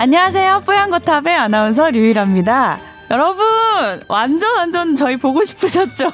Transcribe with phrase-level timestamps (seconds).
[0.00, 0.62] 안녕하세요.
[0.64, 2.78] 뽀얀거탑의 아나운서 류일합니다.
[3.10, 3.44] 여러분,
[4.06, 6.12] 완전 완전 저희 보고 싶으셨죠?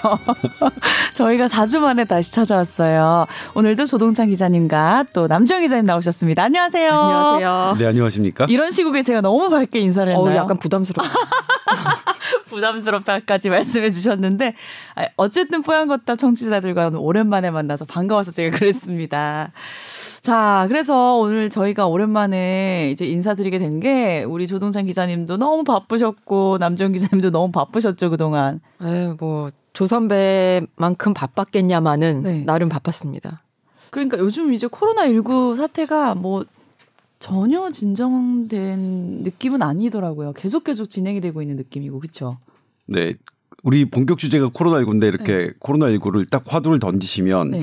[1.13, 3.27] 저희가 4주 만에 다시 찾아왔어요.
[3.55, 6.45] 오늘도 조동찬 기자님과 또 남주영 기자님 나오셨습니다.
[6.45, 6.91] 안녕하세요.
[6.91, 7.77] 안녕하세요.
[7.79, 8.47] 네, 안녕하십니까?
[8.49, 10.33] 이런 시국에 제가 너무 밝게 인사를 했나요?
[10.33, 11.07] 어, 약간 부담스러워.
[12.49, 14.55] 부담스럽다까지 말씀해 주셨는데
[15.17, 19.53] 어쨌든 뽀얀거탑 청취자들과 오랜만에 만나서 반가워서 제가 그랬습니다.
[20.25, 26.93] 자, 그래서 오늘 저희가 오랜만에 이제 인사드리게 된 게 우리 조동찬 기자님도 너무 바쁘셨고 남정
[26.93, 28.61] 기자님도 너무 바쁘셨죠 그동안.
[28.81, 32.45] 에, 뭐 조선배만큼 바빴겠냐마는 네.
[32.47, 33.43] 나름 바빴습니다.
[33.91, 36.47] 그러니까 요즘 이제 코로나 19 사태가 뭐
[37.19, 40.33] 전혀 진정된 느낌은 아니더라고요.
[40.33, 42.39] 계속 계속 진행이 되고 있는 느낌이고 그렇죠.
[42.87, 43.13] 네.
[43.63, 45.51] 우리 본격 주제가 코로나19인데 이렇게 네.
[45.61, 47.61] 코로나19를 딱 화두를 던지시면 네.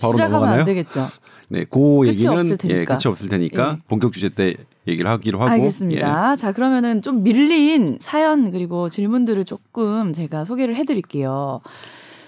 [0.00, 0.60] 바로 넘어가나요?
[0.60, 1.06] 안 되겠죠.
[1.48, 3.82] 네, 그 얘기는 없을 예, 끝이 없을 테니까 예.
[3.88, 4.54] 본격 주제 때
[4.86, 5.50] 얘기를 하기로 하고.
[5.50, 6.32] 알겠습니다.
[6.32, 6.36] 예.
[6.36, 11.60] 자, 그러면은 좀 밀린 사연 그리고 질문들을 조금 제가 소개를 해드릴게요.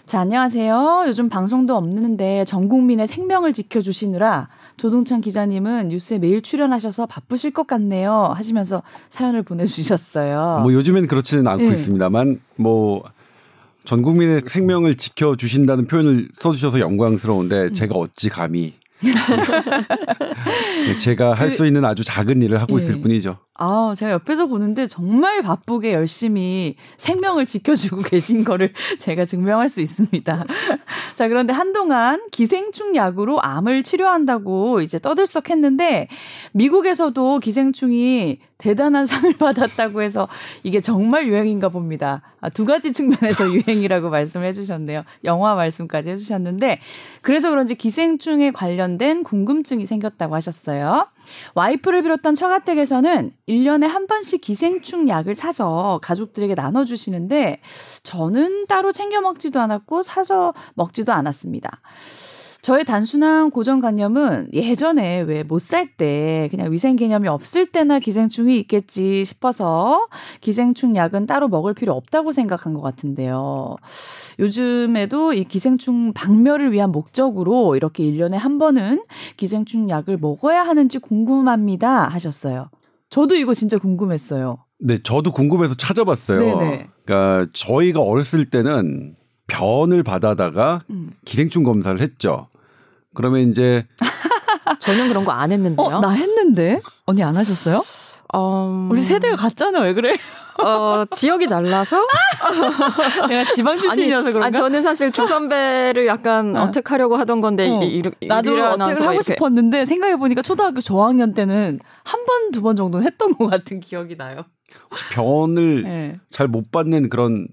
[0.04, 1.04] 자, 안녕하세요.
[1.08, 8.32] 요즘 방송도 없는데 전 국민의 생명을 지켜주시느라 조동찬 기자님은 뉴스에 매일 출연하셔서 바쁘실 것 같네요.
[8.36, 10.60] 하시면서 사연을 보내주셨어요.
[10.62, 11.70] 뭐 요즘엔 그렇지는 않고 네.
[11.70, 13.02] 있습니다만 뭐
[13.86, 17.74] 전 국민의 생명을 지켜주신다는 표현을 써주셔서 영광스러운데 음.
[17.74, 18.74] 제가 어찌 감히 네,
[20.98, 22.82] 제가 할수 그 있는 아주 작은 일을 하고 예.
[22.82, 23.38] 있을 뿐이죠.
[23.58, 30.44] 아, 제가 옆에서 보는데 정말 바쁘게 열심히 생명을 지켜주고 계신 거를 제가 증명할 수 있습니다.
[31.14, 36.08] 자, 그런데 한동안 기생충 약으로 암을 치료한다고 이제 떠들썩 했는데
[36.52, 40.28] 미국에서도 기생충이 대단한 상을 받았다고 해서
[40.62, 42.22] 이게 정말 유행인가 봅니다.
[42.40, 45.02] 아, 두 가지 측면에서 유행이라고 말씀을 해주셨네요.
[45.24, 46.80] 영화 말씀까지 해 주셨는데
[47.22, 51.06] 그래서 그런지 기생충에 관련된 궁금증이 생겼다고 하셨어요.
[51.54, 57.60] 와이프를 비롯한 처가댁에서는 1년에 한 번씩 기생충 약을 사서 가족들에게 나눠주시는데
[58.02, 61.80] 저는 따로 챙겨 먹지도 않았고 사서 먹지도 않았습니다.
[62.66, 69.24] 저의 단순한 고정관념은 예전에 왜 못 살 때 그냥 위생 개념이 없을 때나 기생충이 있겠지
[69.24, 70.08] 싶어서
[70.40, 73.76] 기생충 약은 따로 먹을 필요 없다고 생각한 것 같은데요.
[74.40, 79.04] 요즘에도 이 기생충 박멸을 위한 목적으로 이렇게 1년에 한 번은
[79.36, 82.70] 기생충 약을 먹어야 하는지 궁금합니다 하셨어요.
[83.10, 84.58] 저도 이거 진짜 궁금했어요.
[84.80, 86.40] 네, 저도 궁금해서 찾아봤어요.
[86.40, 86.88] 네네.
[87.04, 89.14] 그러니까 저희가 어렸을 때는
[89.46, 91.12] 변을 받아다가 음.
[91.24, 92.48] 기생충 검사를 했죠.
[93.16, 93.84] 그러면 이제
[94.80, 95.86] 저는 그런 거 안 했는데요.
[95.86, 97.82] 어, 나 했는데 언니 안 하셨어요?
[98.34, 98.90] 음...
[98.90, 99.80] 우리 세대가 같잖아.
[99.80, 100.16] 왜 그래?
[100.62, 101.98] 어, 지역이 달라서?
[103.28, 104.46] 내가 지방 출신이어서 그런가?
[104.46, 106.62] 아니, 저는 사실 조선배를 약간 어.
[106.62, 107.80] 어택하려고 하던 건데, 어.
[107.82, 109.20] 이, 이, 나도 어택을 하고.
[109.22, 114.44] 싶었는데, 생각해보니까 초등학교 저학년 때는 한 번, 두 번 정도는 했던 것 같은 기억이 나요.
[114.90, 116.20] 혹시 변을 네.
[116.30, 117.46] 잘못 받는 그런,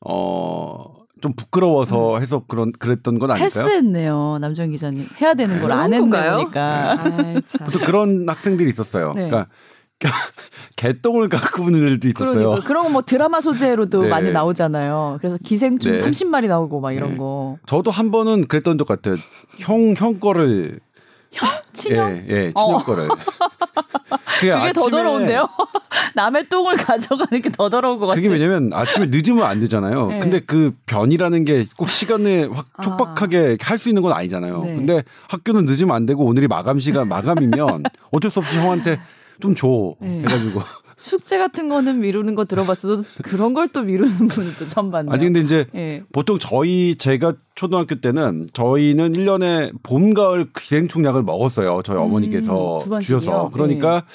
[0.00, 2.22] 어, 좀 부끄러워서 음.
[2.22, 3.48] 해서 그런 그랬던 건 아닐까요?
[3.64, 5.06] 패스했네요, 남정 기자님.
[5.20, 6.94] 해야 되는 걸 안 했는 거니까.
[7.22, 7.40] 네.
[7.64, 9.12] 보통 그런 학생들이 있었어요.
[9.14, 9.28] 네.
[9.28, 9.48] 그러니까
[10.76, 12.32] 개똥을 갖고 오는 애들도 있었어요.
[12.32, 12.66] 그러니까.
[12.66, 14.08] 그런 거 뭐 드라마 소재로도 네.
[14.08, 15.18] 많이 나오잖아요.
[15.20, 16.02] 그래서 기생충 네.
[16.02, 17.16] 30마리 나오고 막 이런 네.
[17.18, 17.58] 거.
[17.66, 19.16] 저도 한 번은 그랬던 적 같아요.
[19.58, 20.80] 형, 형 거를
[21.32, 21.48] 형?
[21.72, 22.10] 친형?
[22.10, 22.78] 예, 예 친형 어.
[22.82, 23.08] 거를.
[24.40, 25.48] 그게, 그게 더 더러운데요?
[26.14, 28.22] 남의 똥을 가져가는 게 더 더러운 것 같아요.
[28.22, 30.08] 그게 왜냐면 아침에 늦으면 안 되잖아요.
[30.08, 30.18] 네.
[30.18, 32.82] 근데 그 변이라는 게 꼭 시간에 확 아.
[32.82, 33.64] 촉박하게 아.
[33.68, 34.62] 할수 있는 건 아니잖아요.
[34.64, 34.74] 네.
[34.76, 38.98] 근데 학교는 늦으면 안 되고 오늘이 마감 시간 마감이면 어쩔 수 없이 형한테
[39.40, 39.94] 좀 줘.
[40.00, 40.20] 네.
[40.20, 40.60] 해가지고.
[41.00, 45.12] 숙제 같은 거는 미루는 거 들어봤어도 그런 걸 또 미루는 분도 처음 봤네요.
[45.12, 46.02] 아니 근데 이제 네.
[46.12, 51.80] 보통 저희 제가 초등학교 때는 저희는 1년에 봄 가을 기생충 약을 먹었어요.
[51.84, 53.50] 저희 음, 어머니께서 주셔서.
[53.52, 54.06] 그러니까 네.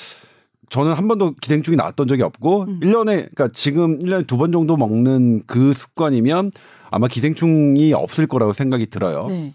[0.69, 2.79] 저는 한 번도 기생충이 나왔던 적이 없고 음.
[2.81, 6.51] 1년에 그러니까 지금 1년에 두 번 정도 먹는 그 습관이면
[6.91, 9.27] 아마 기생충이 없을 거라고 생각이 들어요.
[9.29, 9.53] 네.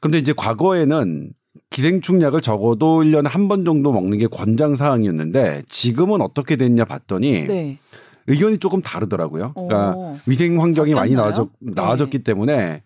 [0.00, 1.30] 그런데 이제 과거에는
[1.70, 7.46] 기생충 약을 적어도 1년에 한 번 정도 먹는 게 권장 사항이었는데 지금은 어떻게 됐냐 봤더니
[7.46, 7.78] 네.
[8.26, 9.52] 의견이 조금 다르더라고요.
[9.54, 10.16] 그러니까 오.
[10.26, 11.72] 위생 환경이 많이 나아졌, 네.
[11.74, 12.24] 나아졌기 네.
[12.24, 12.82] 때문에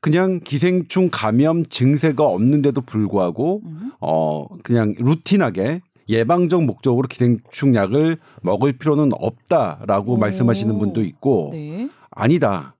[0.00, 3.92] 그냥 기생충 감염 증세가 없는데도 불구하고 음.
[4.00, 10.16] 어 그냥 루틴하게 예방적 목적으로 기생충 약을 먹을 필요는 없다라고 오.
[10.18, 11.88] 말씀하시는 분도 있고 네.
[12.10, 12.76] 아니다.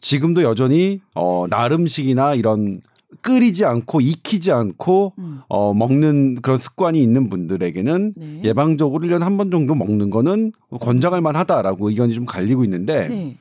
[0.00, 2.80] 지금도 여전히 어 나름식이나 이런
[3.22, 5.40] 끓이지 않고 익히지 않고 음.
[5.48, 8.40] 어 먹는 그런 습관이 있는 분들에게는 네.
[8.44, 13.36] 예방적으로 1년에 한 번 정도 먹는 거는 권장할 만하다라고 의견이 좀 갈리고 있는데 네.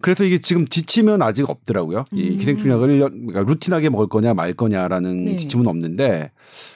[0.00, 2.04] 그래서 이게 지금 지침은 아직 없더라고요.
[2.12, 2.36] 이 음.
[2.36, 5.36] 기생충약을 그러니까 루틴하게 먹을 거냐 말 거냐라는 네.
[5.36, 6.30] 지침은 없는데,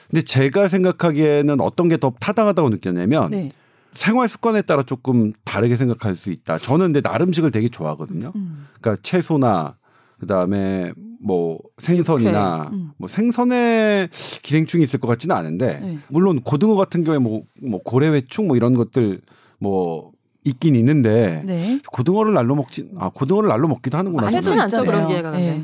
[0.09, 3.51] 근데 제가 생각하기에는 어떤 게 더 타당하다고 느꼈냐면 네.
[3.93, 6.57] 생활 습관에 따라 조금 다르게 생각할 수 있다.
[6.57, 8.31] 저는 근데 날 음식을 되게 좋아하거든요.
[8.35, 8.67] 음.
[8.81, 9.75] 그러니까 채소나
[10.21, 12.69] 그다음에 뭐 생선이나.
[12.71, 12.91] 음.
[12.97, 14.07] 뭐 생선에
[14.43, 15.97] 기생충이 있을 것 같지는 않은데 네.
[16.09, 19.21] 물론 고등어 같은 경우에 뭐, 뭐 고래회충 뭐 이런 것들
[19.59, 20.11] 뭐
[20.43, 21.79] 있긴 있는데 네.
[21.91, 24.29] 고등어를 날로 먹지 아 고등어를 날로 먹기도 하는구나.
[24.29, 24.37] 저는.
[24.37, 25.63] 하진 않죠, 그런 기회가 네.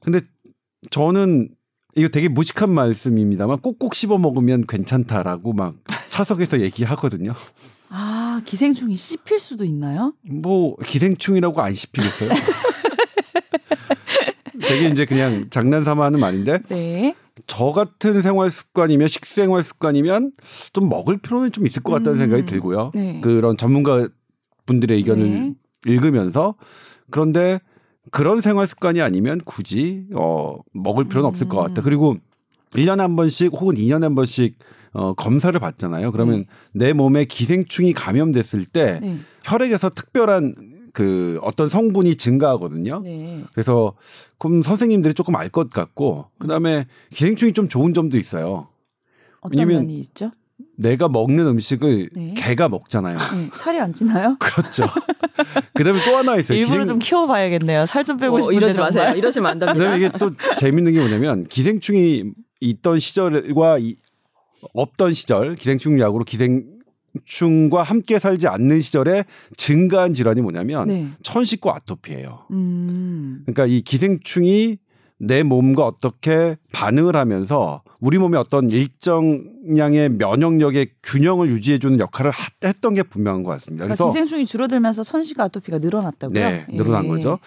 [0.00, 0.20] 근데
[0.90, 1.48] 저는
[1.96, 5.76] 이거 되게 무식한 말씀입니다만 꼭꼭 씹어 먹으면 괜찮다라고 막
[6.08, 7.34] 사석에서 얘기하거든요.
[7.88, 10.12] 아 기생충이 씹힐 수도 있나요?
[10.22, 12.30] 뭐 기생충이라고 안 씹히겠어요?
[14.60, 17.14] 되게 이제 그냥 장난 삼아 하는 말인데 네.
[17.46, 20.32] 저 같은 생활 습관이면 식생활 습관이면
[20.72, 22.18] 좀 먹을 필요는 좀 있을 것 같다는 음.
[22.18, 22.92] 생각이 들고요.
[22.94, 23.20] 네.
[23.22, 24.08] 그런 전문가
[24.66, 25.54] 분들의 의견을 네.
[25.86, 26.54] 읽으면서
[27.10, 27.60] 그런데
[28.10, 31.80] 그런 생활 습관이 아니면 굳이 어 먹을 필요는 없을 것 같다.
[31.80, 31.84] 음.
[31.84, 32.16] 그리고
[32.72, 34.58] 1년에 한 번씩 혹은 2년에 한 번씩
[34.92, 36.12] 어 검사를 받잖아요.
[36.12, 39.18] 그러면 내 몸에 기생충이 감염됐을 때 네.
[39.42, 40.54] 혈액에서 특별한
[40.94, 43.00] 그 어떤 성분이 증가하거든요.
[43.00, 43.44] 네.
[43.52, 43.94] 그래서
[44.38, 48.68] 그럼 선생님들이 조금 알 것 같고 그다음에 기생충이 좀 좋은 점도 있어요.
[49.40, 50.30] 어떤 왜냐면- 면이 있죠?
[50.76, 52.34] 내가 먹는 음식을 네.
[52.36, 53.18] 개가 먹잖아요.
[53.18, 53.50] 네.
[53.54, 54.36] 살이 안 찌나요?
[54.40, 54.86] 그렇죠.
[55.74, 56.58] 그다음에 또 하나 있어요.
[56.58, 57.86] 일부러 기생- 좀 키워봐야겠네요.
[57.86, 58.88] 살 좀 빼고 어, 싶은데 이러지 정말.
[58.88, 59.14] 마세요.
[59.16, 59.74] 이러시면 안 됩니다.
[59.78, 62.24] 그다음에 이게 또 재밌는 게 뭐냐면 기생충이
[62.60, 63.96] 있던 시절과 이,
[64.74, 66.64] 없던 시절 기생충 약으로 기생
[67.24, 69.24] 충과 함께 살지 않는 시절에
[69.56, 71.08] 증가한 질환이 뭐냐면 네.
[71.22, 72.46] 천식과 아토피예요.
[72.50, 73.42] 음.
[73.46, 74.78] 그러니까 이 기생충이
[75.18, 82.94] 내 몸과 어떻게 반응을 하면서 우리 몸에 어떤 일정량의 면역력의 균형을 유지해주는 역할을 하- 했던
[82.94, 83.84] 게 분명한 것 같습니다.
[83.84, 86.34] 그러니까 그래서 기생충이 줄어들면서 천식과 아토피가 늘어났다고요?
[86.34, 87.08] 네, 늘어난 예.
[87.08, 87.38] 거죠.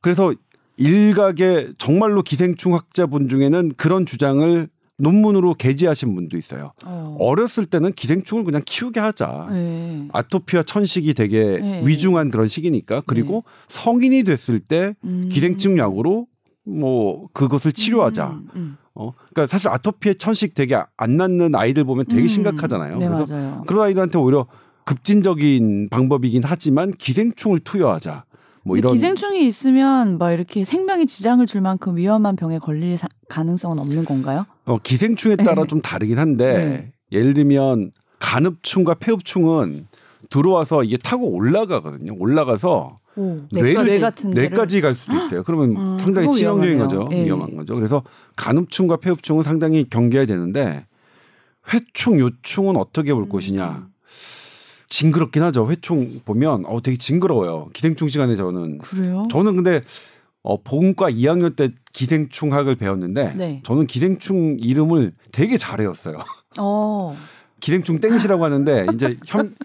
[0.00, 0.34] 그래서
[0.76, 4.68] 일각의 정말로 기생충 학자분 중에는 그런 주장을
[4.98, 6.72] 논문으로 게재하신 분도 있어요.
[6.84, 7.16] 어.
[7.18, 9.48] 어렸을 때는 기생충을 그냥 키우게 하자.
[9.50, 10.08] 네.
[10.12, 11.82] 아토피와 천식이 되게 네.
[11.84, 15.28] 위중한 그런 시기니까 그리고 성인이 됐을 때 음.
[15.30, 16.26] 기생충 약으로
[16.64, 18.26] 뭐 그것을 치료하자.
[18.28, 18.76] 음, 음.
[18.94, 22.26] 어, 그러니까 사실 아토피에 천식 되게 안 낫는 아이들 보면 되게 음.
[22.26, 22.98] 심각하잖아요.
[22.98, 23.64] 네, 그래서 맞아요.
[23.66, 24.46] 그런 아이들한테 오히려
[24.84, 28.24] 급진적인 방법이긴 하지만 기생충을 투여하자.
[28.64, 33.78] 뭐 이런 기생충이 있으면 막 이렇게 생명에 지장을 줄 만큼 위험한 병에 걸릴 사- 가능성은
[33.78, 34.46] 없는 건가요?
[34.64, 35.66] 어, 기생충에 따라 네.
[35.68, 36.92] 좀 다르긴 한데 네.
[37.18, 39.86] 예를 들면 간흡충과 폐흡충은
[40.30, 42.14] 들어와서 이게 타고 올라가거든요.
[42.18, 44.30] 올라가서 오, 뇌를- 뇌 같은?
[44.30, 45.42] 뇌까지 갈 수도 있어요.
[45.44, 47.04] 그러면 음, 상당히 치명적인 위험하네요.
[47.04, 47.16] 거죠.
[47.16, 47.24] 예.
[47.26, 47.74] 위험한 거죠.
[47.74, 48.02] 그래서
[48.36, 50.86] 간흡충과 폐흡충은 상당히 경계해야 되는데
[51.72, 53.28] 회충, 요충은 어떻게 볼 음.
[53.28, 53.88] 것이냐.
[54.94, 55.68] 징그럽긴 하죠.
[55.68, 57.70] 회충 보면 어 되게 징그러워요.
[57.72, 59.26] 기생충 시간에 저는 그래요?
[59.28, 59.80] 저는 근데
[60.42, 63.62] 어 보험과 2학년 때 기생충학을 배웠는데 네.
[63.64, 66.18] 저는 기생충 이름을 되게 잘 외웠어요.
[66.60, 67.16] 어.
[67.58, 69.56] 기생충 땡시라고 하는데 이제 현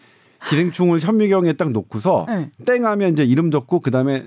[0.50, 2.50] 기생충을 현미경에 딱 놓고서 네.
[2.66, 4.24] 땡하면 이제 이름 적고 그다음에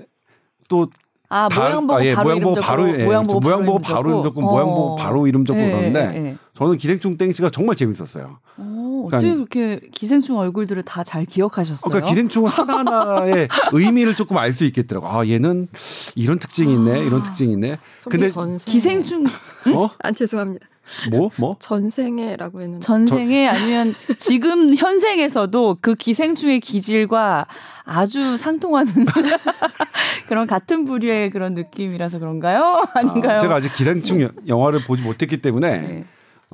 [0.69, 0.87] 또
[1.33, 3.65] 아 다- 모양 보고 아, 예, 바로 모양 이름 보고 바로 예, 모양 보고 모양
[3.65, 4.41] 보고 바로 이름 적고.
[4.41, 4.73] 모양 어.
[4.75, 6.37] 보고 바로 이름 적고 예, 그러는데 예, 예.
[6.53, 8.37] 저는 기생충 땡시가 정말 재밌었어요.
[8.57, 11.89] 어, 그러니까- 어떻게 그렇게 기생충 얼굴들을 다 잘 기억하셨어요?
[11.89, 15.07] 그러니까 기생충 하나하나의 의미를 조금 알 수 있겠더라고.
[15.07, 15.67] 아 얘는
[16.15, 17.77] 이런 특징이 있네, 이런 특징이 있네.
[18.09, 19.89] 근데 전생 기생충 어?
[20.03, 20.67] 아 죄송합니다.
[21.09, 21.55] 뭐 뭐?
[21.59, 27.47] 전생에라고 했는데 전생에 아니면 지금 현생에서도 그 기생충의 기질과
[27.85, 28.91] 아주 상통하는
[30.27, 32.83] 그런 같은 부류의 그런 느낌이라서 그런가요?
[32.93, 33.35] 아닌가요?
[33.35, 36.05] 아, 제가 아직 기생충 여- 영화를 보지 못했기 때문에 네.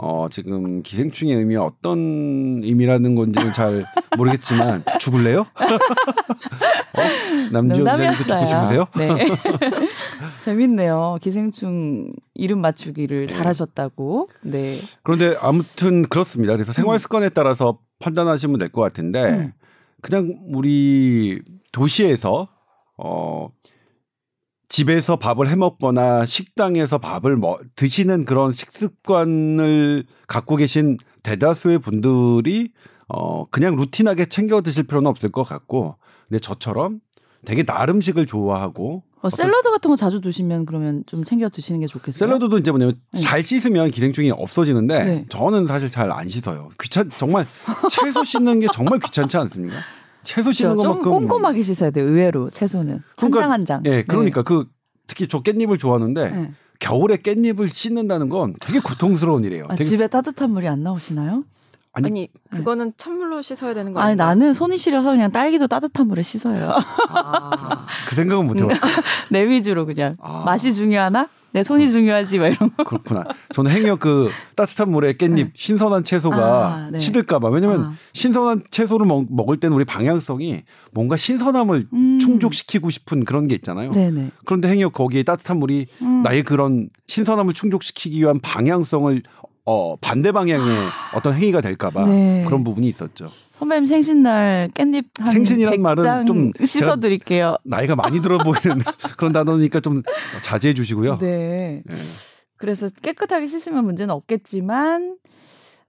[0.01, 3.85] 어, 지금 기생충의 의미가 어떤 의미라는 건지는 잘
[4.17, 5.41] 모르겠지만 죽을래요?
[5.41, 7.01] 어?
[7.51, 8.85] 남지원 기자님도 죽고 싶으세요?
[8.97, 9.09] 네.
[10.45, 11.17] 재밌네요.
[11.21, 14.29] 기생충 이름 맞추기를 잘하셨다고.
[14.43, 14.75] 네.
[15.03, 16.53] 그런데 아무튼 그렇습니다.
[16.53, 19.51] 그래서 생활 습관에 따라서 판단하시면 될 것 같은데 음.
[20.01, 21.41] 그냥 우리
[21.73, 22.47] 도시에서
[22.97, 23.49] 어
[24.69, 32.71] 집에서 밥을 해 먹거나 식당에서 밥을 뭐 드시는 그런 식습관을 갖고 계신 대다수의 분들이
[33.07, 35.95] 어 그냥 루틴하게 챙겨 드실 필요는 없을 것 같고
[36.27, 36.99] 근데 저처럼
[37.45, 41.87] 되게 날 음식을 좋아하고 어, 샐러드 같은 거 자주 드시면 그러면 좀 챙겨 드시는 게
[41.87, 42.19] 좋겠어요.
[42.27, 43.19] 샐러드도 이제 뭐냐면 네.
[43.19, 45.25] 잘 씻으면 기생충이 없어지는데 네.
[45.29, 46.69] 저는 사실 잘 안 씻어요.
[46.79, 47.45] 귀찮 정말
[47.89, 49.77] 채소 씻는 게 정말 귀찮지 않습니까?
[50.23, 50.93] 채소 씻는 그렇죠.
[50.93, 52.05] 좀 것만큼 꼼꼼하게 씻어야 돼요.
[52.05, 53.83] 의외로 채소는 한 그러니까- 장한 장.
[53.85, 54.65] 예, 그러니까 그
[55.07, 56.51] 특히 저 깻잎을 좋아하는데 네.
[56.79, 59.65] 겨울에 깻잎을 씻는다는 건 되게 고통스러운 일이에요.
[59.69, 61.43] 아, 되게 집에 따뜻한 물이 안 나오시나요?
[61.91, 66.21] 아니, 아니 그거는 찬물로 씻어야 되는 거 아니 나는 손이 시려서 그냥 딸기도 따뜻한 물에
[66.21, 66.75] 씻어요.
[67.09, 67.85] 아.
[68.07, 68.77] 그 생각은 못 해봤.
[69.31, 70.43] 내 위주로 그냥 아.
[70.45, 71.27] 맛이 중요하나?
[71.51, 72.83] 내 손이 중요하지 막 이런 거.
[72.83, 73.25] 그렇구나.
[73.53, 75.51] 저는 행여 그 따뜻한 물에 깻잎 네.
[75.55, 76.99] 신선한 채소가 아, 네.
[76.99, 77.93] 시들까봐 왜냐면 아.
[78.13, 82.19] 신선한 채소를 먹, 먹을 때는 우리 방향성이 뭔가 신선함을 음.
[82.19, 83.91] 충족시키고 싶은 그런 게 있잖아요.
[83.91, 84.31] 네네.
[84.45, 86.23] 그런데 행여 거기에 따뜻한 물이 음.
[86.23, 89.21] 나의 그런 신선함을 충족시키기 위한 방향성을
[89.71, 90.65] 어, 반대 방향의
[91.13, 92.43] 어떤 행위가 될까봐 네.
[92.47, 93.27] 그런 부분이 있었죠.
[93.59, 97.55] 선배님 생신날 깻잎 한 생신이란 말은 좀 씻어드릴게요.
[97.63, 98.81] 나이가 많이 들어 보이는
[99.15, 100.01] 그런 단어니까 좀
[100.41, 101.19] 자제해 주시고요.
[101.19, 101.83] 네.
[101.85, 101.95] 네.
[102.57, 105.17] 그래서 깨끗하게 씻으면 문제는 없겠지만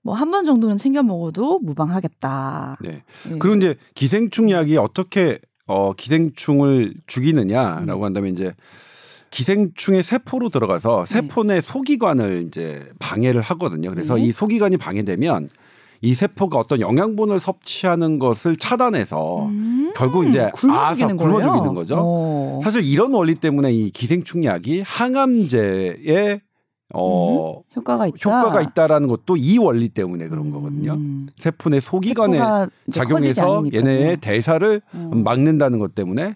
[0.02, 2.76] 뭐 한 번 정도는 챙겨 먹어도 무방하겠다.
[2.82, 3.02] 네.
[3.30, 3.38] 네.
[3.38, 8.04] 그리고 이제 기생충 약이 어떻게 어, 기생충을 죽이느냐라고 음.
[8.04, 8.52] 한다면 이제
[9.30, 11.14] 기생충의 세포로 들어가서 네.
[11.14, 13.90] 세포 내 소기관을 이제 방해를 하거든요.
[13.90, 14.22] 그래서 네.
[14.22, 15.48] 이 소기관이 방해되면
[16.02, 21.96] 이 세포가 어떤 영양분을 섭취하는 것을 차단해서 음~ 결국 이제 아사 굶어 죽이는 거죠.
[21.96, 22.58] 오.
[22.58, 22.60] 어.
[22.62, 26.40] 사실 이런 원리 때문에 이 기생충 약이 항암제의
[26.92, 28.16] 어 음, 효과가 있다.
[28.24, 30.52] 효과가 있다라는 것도 이 원리 때문에 그런 음.
[30.52, 30.98] 거거든요.
[31.36, 32.38] 세포 내 소기관에
[32.90, 35.22] 작용해서 얘네의 대사를 음.
[35.22, 36.34] 막는다는 것 때문에.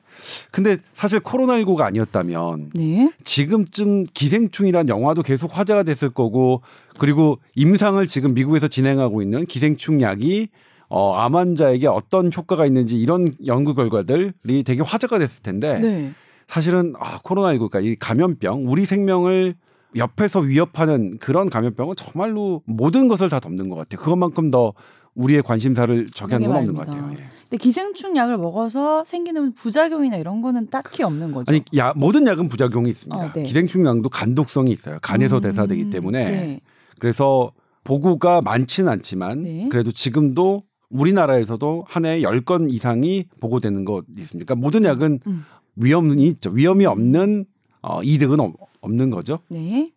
[0.50, 3.10] 근데 사실 코로나19가 아니었다면 네?
[3.24, 6.62] 지금쯤 기생충이란 영화도 계속 화제가 됐을 거고
[6.98, 10.48] 그리고 임상을 지금 미국에서 진행하고 있는 기생충 약이
[10.88, 16.12] 어, 암 환자에게 어떤 효과가 있는지 이런 연구 결과들이 되게 화제가 됐을 텐데 네.
[16.46, 19.56] 사실은 아, 코로나19가 이 감염병 우리 생명을
[19.96, 24.00] 옆에서 위협하는 그런 감염병은 정말로 모든 것을 다 덮는 것 같아요.
[24.00, 24.72] 그것만큼 더
[25.14, 27.12] 우리의 관심사를 저기 하는 건 없는 것 같아요.
[27.12, 27.24] 예.
[27.42, 31.52] 근데 기생충 약을 먹어서 생기는 부작용이나 이런 거는 딱히 없는 거죠.
[31.52, 33.24] 아니, 야, 모든 약은 부작용이 있습니다.
[33.24, 33.42] 어, 네.
[33.44, 34.98] 기생충 약도 간독성이 있어요.
[35.02, 36.24] 간에서 음, 대사되기 때문에.
[36.24, 36.60] 네.
[36.98, 37.52] 그래서
[37.84, 39.68] 보고가 많지는 않지만 네.
[39.70, 44.54] 그래도 지금도 우리나라에서도 한 해에 10건 이상이 보고되는 것 있습니까?
[44.54, 45.44] 모든 약은 음.
[45.76, 46.50] 위험이 있죠.
[46.50, 47.46] 위험이 없는
[47.82, 48.54] 어, 이득은 없
[48.92, 49.38] 는 거죠.
[49.48, 49.90] 네.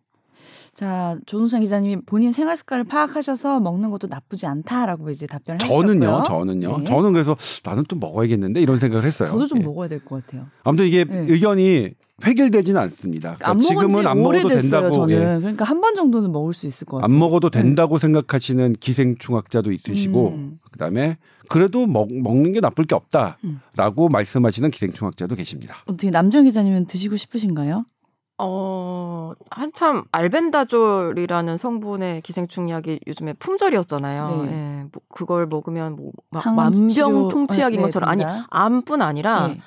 [0.72, 6.78] 자, 조동찬 기자님이 본인 생활 습관을 파악하셔서 먹는 것도 나쁘지 않다라고 이제 답변을 저는요, 저는요.
[6.78, 6.84] 네.
[6.84, 9.28] 저는 그래서 나는 좀 먹어야겠는데 이런 생각을 했어요.
[9.30, 9.62] 저도 좀 예.
[9.64, 10.46] 먹어야 될 것 같아요.
[10.62, 11.26] 아무튼 이게 네.
[11.28, 11.90] 의견이
[12.24, 13.34] 획일되지는 않습니다.
[13.36, 14.90] 그러니까 안 지금은 안 먹어도 된다고.
[14.90, 15.14] 저는.
[15.14, 15.40] 예.
[15.40, 17.12] 그러니까 한 번 정도는 먹을 수 있을 것 같아요.
[17.12, 17.60] 안 먹어도 네.
[17.60, 18.00] 된다고 네.
[18.02, 20.58] 생각하시는 기생충학자도 있으시고 음.
[20.70, 21.16] 그다음에
[21.48, 24.12] 그래도 먹, 먹는 게 나쁠 게 없다라고 음.
[24.12, 25.76] 말씀하시는 기생충학자도 계십니다.
[25.86, 27.84] 어떻게 남정 기자님은 드시고 싶으신가요?
[28.40, 34.42] 어, 한참 알벤다졸이라는 성분의 기생충 약이 요즘에 품절이었잖아요.
[34.46, 34.52] 네.
[34.52, 39.60] 예, 뭐 그걸 먹으면 뭐 만병통치약인 네, 것처럼 아니 암뿐 아니라 네.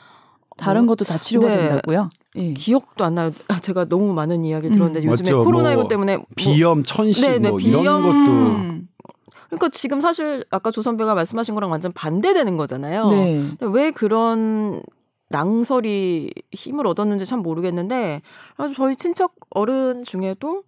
[0.57, 1.57] 다른 뭐, 것도 다 치료가 네.
[1.57, 2.09] 된다고요?
[2.37, 2.53] 예.
[2.53, 3.31] 기억도 안 나요.
[3.49, 5.11] 아, 제가 너무 많은 이야기 를 들었는데 음.
[5.11, 8.87] 요즘에 코로나19 뭐 때문에 뭐, 비염, 천식 네, 네, 뭐 비염, 이런 것도 음.
[9.47, 13.07] 그러니까 지금 사실 아까 조 선배가 말씀하신 거랑 완전 반대되는 거잖아요.
[13.07, 13.51] 네.
[13.59, 14.81] 왜 그런
[15.31, 18.21] 낭설이 힘을 얻었는지 참 모르겠는데
[18.75, 20.63] 저희 친척 어른 중에도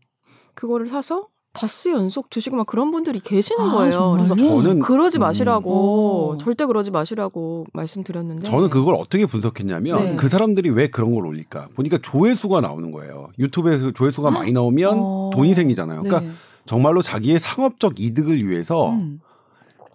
[0.55, 3.91] 그거를 사서 다스 연속 드시고 막 그런 분들이 계시는 아, 거예요.
[3.91, 4.13] 정말요?
[4.13, 5.21] 그래서 저는 그러지 음.
[5.21, 6.37] 마시라고 음.
[6.39, 10.15] 절대 그러지 마시라고 말씀드렸는데 저는 그걸 어떻게 분석했냐면 네.
[10.15, 13.29] 그 사람들이 왜 그런 걸 올릴까 보니까 조회수가 나오는 거예요.
[13.37, 15.31] 유튜브에서 조회수가 많이 나오면 어.
[15.31, 16.01] 돈이 생기잖아요.
[16.01, 16.31] 그러니까 네.
[16.65, 19.19] 정말로 자기의 상업적 이득을 위해서 음.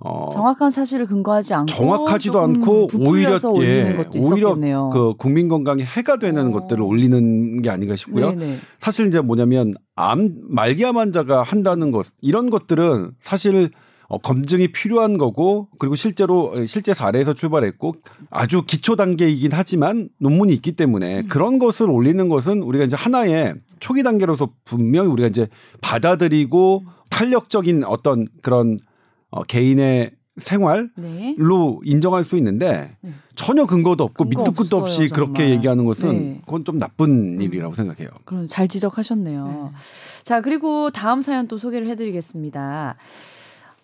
[0.00, 4.54] 어, 정확한 사실을 근거하지 않고 정확하지도 않고 오히려 예, 오히려
[4.90, 6.50] 그 국민 건강에 해가 되는 어.
[6.52, 8.30] 것들을 올리는 게 아닌가 싶고요.
[8.30, 8.58] 네네.
[8.78, 13.70] 사실 이제 뭐냐면 암 말기암 환자가 한다는 것 이런 것들은 사실
[14.08, 17.94] 어, 검증이 필요한 거고 그리고 실제로 실제 사례에서 출발했고
[18.30, 21.28] 아주 기초 단계이긴 하지만 논문이 있기 때문에 음.
[21.28, 25.48] 그런 것을 올리는 것은 우리가 이제 하나의 초기 단계로서 분명히 우리가 이제
[25.82, 28.78] 받아들이고 탄력적인 어떤 그런
[29.30, 31.36] 어, 개인의 생활로 네.
[31.84, 33.12] 인정할 수 있는데 네.
[33.34, 35.14] 전혀 근거도 없고 근거 밑도 끝도 없이 정말.
[35.14, 36.40] 그렇게 얘기하는 것은 네.
[36.46, 37.42] 그건 좀 나쁜 음.
[37.42, 38.08] 일이라고 생각해요.
[38.24, 39.44] 그럼 잘 지적하셨네요.
[39.44, 39.78] 네.
[40.22, 42.96] 자 그리고 다음 사연 또 소개를 해드리겠습니다.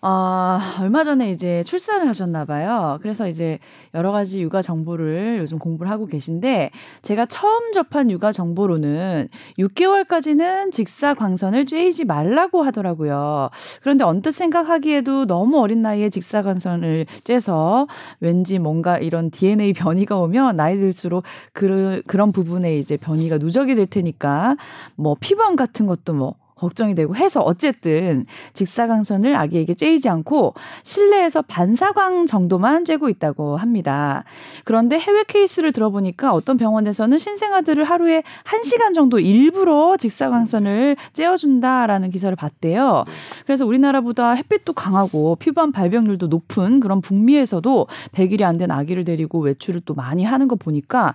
[0.07, 2.99] 어, 얼마 전에 이제 출산을 하셨나 봐요.
[3.01, 3.57] 그래서 이제
[3.95, 6.69] 여러 가지 육아 정보를 요즘 공부를 하고 계신데
[7.01, 13.49] 제가 처음 접한 육아 정보로는 6개월까지는 직사광선을 쬐지 말라고 하더라고요.
[13.81, 17.87] 그런데 언뜻 생각하기에도 너무 어린 나이에 직사광선을 쬐서
[18.19, 23.87] 왠지 뭔가 이런 DNA 변이가 오면 나이 들수록 그, 그런 부분에 이제 변이가 누적이 될
[23.87, 24.55] 테니까
[24.97, 32.25] 뭐 피부암 같은 것도 뭐 걱정이 되고 해서 어쨌든 직사광선을 아기에게 쬐이지 않고 실내에서 반사광
[32.25, 34.23] 정도만 쬐고 있다고 합니다.
[34.63, 43.03] 그런데 해외 케이스를 들어보니까 어떤 병원에서는 신생아들을 하루에 1시간 정도 일부러 직사광선을 쬐어준다라는 기사를 봤대요.
[43.45, 49.81] 그래서 우리나라보다 햇빛도 강하고 피부암 발병률도 높은 그런 북미에서도 100일이 안 된 아기를 데리고 외출을
[49.83, 51.13] 또 많이 하는 거 보니까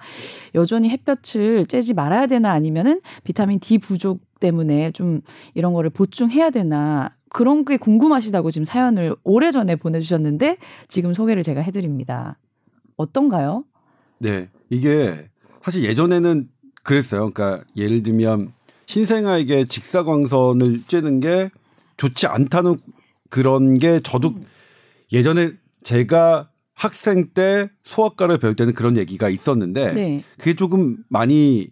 [0.54, 5.20] 여전히 햇볕을 쬐지 말아야 되나 아니면은 비타민 D 부족 때문에 좀
[5.54, 10.56] 이런 거를 보충해야 되나 그런 게 궁금하시다고 지금 사연을 오래전에 보내주셨는데
[10.88, 12.38] 지금 소개를 제가 해드립니다.
[12.96, 13.64] 어떤가요?
[14.18, 14.48] 네.
[14.68, 15.28] 이게
[15.62, 16.48] 사실 예전에는
[16.82, 17.30] 그랬어요.
[17.30, 18.52] 그러니까 예를 들면
[18.86, 21.50] 신생아에게 직사광선을 쬐는 게
[21.96, 22.78] 좋지 않다는
[23.28, 24.44] 그런 게 저도 음.
[25.12, 25.52] 예전에
[25.84, 30.24] 제가 학생 때 소아과를 배울 때는 그런 얘기가 있었는데 네.
[30.38, 31.68] 그게 조금 많이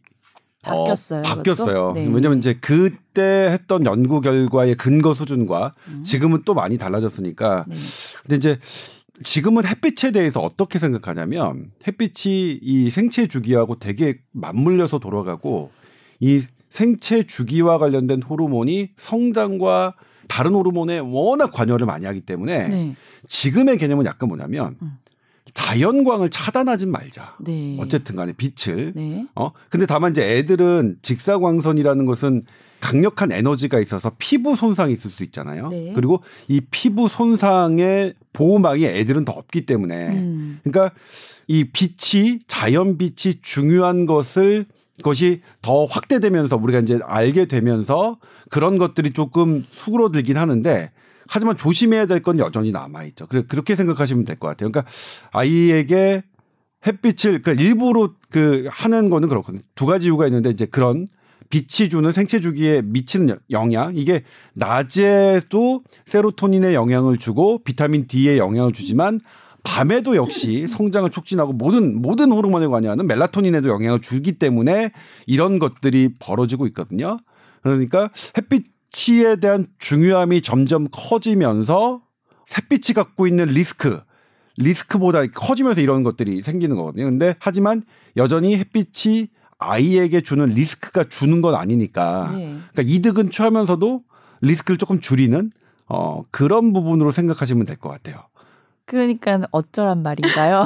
[0.62, 1.20] 바뀌었어요.
[1.20, 1.92] 어, 바뀌었어요.
[1.92, 2.06] 네.
[2.06, 6.02] 왜냐면 이제 그때 했던 연구 결과의 근거 수준과 음.
[6.02, 7.64] 지금은 또 많이 달라졌으니까.
[7.68, 7.76] 네.
[8.22, 8.58] 근데 이제
[9.22, 15.70] 지금은 햇빛에 대해서 어떻게 생각하냐면 햇빛이 이 생체 주기하고 되게 맞물려서 돌아가고
[16.20, 19.94] 이 생체 주기와 관련된 호르몬이 성장과
[20.28, 22.96] 다른 호르몬에 워낙 관여를 많이 하기 때문에 네.
[23.26, 24.92] 지금의 개념은 약간 뭐냐면 음.
[25.54, 27.36] 자연광을 차단하진 말자.
[27.40, 27.76] 네.
[27.80, 28.92] 어쨌든 간에 빛을.
[28.94, 29.26] 네.
[29.34, 29.52] 어?
[29.68, 32.42] 근데 다만 이제 애들은 직사광선이라는 것은
[32.80, 35.68] 강력한 에너지가 있어서 피부 손상이 있을 수 있잖아요.
[35.68, 35.92] 네.
[35.94, 40.08] 그리고 이 피부 손상의 보호막이 애들은 더 없기 때문에.
[40.08, 40.60] 음.
[40.62, 40.94] 그러니까
[41.48, 44.66] 이 빛이 자연 빛이 중요한 것을
[44.98, 48.18] 그것이 더 확대되면서 우리가 이제 알게 되면서
[48.50, 50.90] 그런 것들이 조금 수그러들긴 하는데
[51.28, 53.26] 하지만 조심해야 될 건 여전히 남아 있죠.
[53.26, 54.70] 그래 그렇게 생각하시면 될 것 같아요.
[54.70, 54.90] 그러니까
[55.32, 56.23] 아이에게
[56.87, 59.62] 햇빛을 그 일부러 그 하는 거는 그렇거든요.
[59.75, 61.06] 두 가지 이유가 있는데 이제 그런
[61.50, 64.23] 빛이 주는 생체 주기에 미치는 영향 이게
[64.54, 69.20] 낮에도 세로토닌에 영향을 주고 비타민 D에 영향을 주지만
[69.64, 74.92] 밤에도 역시 성장을 촉진하고 모든 모든 호르몬에 관여하는 멜라토닌에도 영향을 주기 때문에
[75.26, 77.18] 이런 것들이 벌어지고 있거든요.
[77.62, 82.02] 그러니까 햇빛 햇 빛에 대한 중요함이 점점 커지면서
[82.57, 84.00] 햇빛이 갖고 있는 리스크,
[84.57, 87.05] 리스크보다 커지면서 이런 것들이 생기는 거거든요.
[87.05, 87.83] 근데 하지만
[88.16, 92.31] 여전히 햇빛이 아이에게 주는 리스크가 주는 건 아니니까.
[92.33, 92.59] 네.
[92.72, 94.03] 그러니까 이득은 취하면서도
[94.40, 95.51] 리스크를 조금 줄이는
[95.88, 98.22] 어, 그런 부분으로 생각하시면 될 것 같아요.
[98.85, 100.64] 그러니까 어쩌란 말인가요?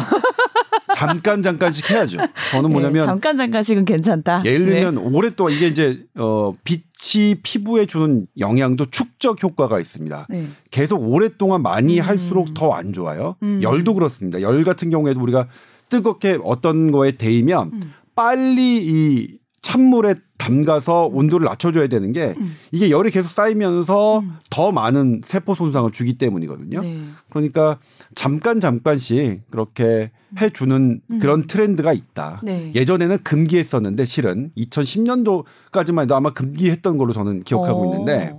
[1.07, 2.19] 잠깐 잠깐씩 해야죠.
[2.51, 4.43] 저는 네, 뭐냐면 네, 잠깐 잠깐씩은 괜찮다.
[4.45, 5.01] 예를 들면 네.
[5.01, 10.27] 오랫동안 이게 이제 어 빛이 피부에 주는 영향도 축적 효과가 있습니다.
[10.31, 10.49] 네.
[10.71, 12.05] 계속 오랫동안 많이 음.
[12.07, 13.37] 할수록 더 안 좋아요.
[13.43, 13.61] 음.
[13.63, 14.41] 열도 그렇습니다.
[14.41, 15.49] 열 같은 경우에도 우리가
[15.89, 17.93] 뜨겁게 어떤 거에 데이면 음.
[18.15, 19.29] 빨리 이
[19.73, 21.17] 찬물에 담가서 음.
[21.17, 22.55] 온도를 낮춰줘야 되는 게 음.
[22.73, 24.35] 이게 열이 계속 쌓이면서 음.
[24.51, 26.83] 더 많은 세포 손상을 주기 때문이거든요.
[26.83, 27.05] 네.
[27.31, 27.79] 그러니까
[28.15, 31.19] 잠깐 잠깐씩 그렇게 해주는 음.
[31.19, 32.43] 그런 트렌드가 있다.
[32.45, 32.71] 네.
[32.75, 37.85] 예전에는 금기했었는데 실은 2010년도까지만 해도 아마 금기했던 걸로 저는 기억하고 오.
[37.87, 38.35] 있는데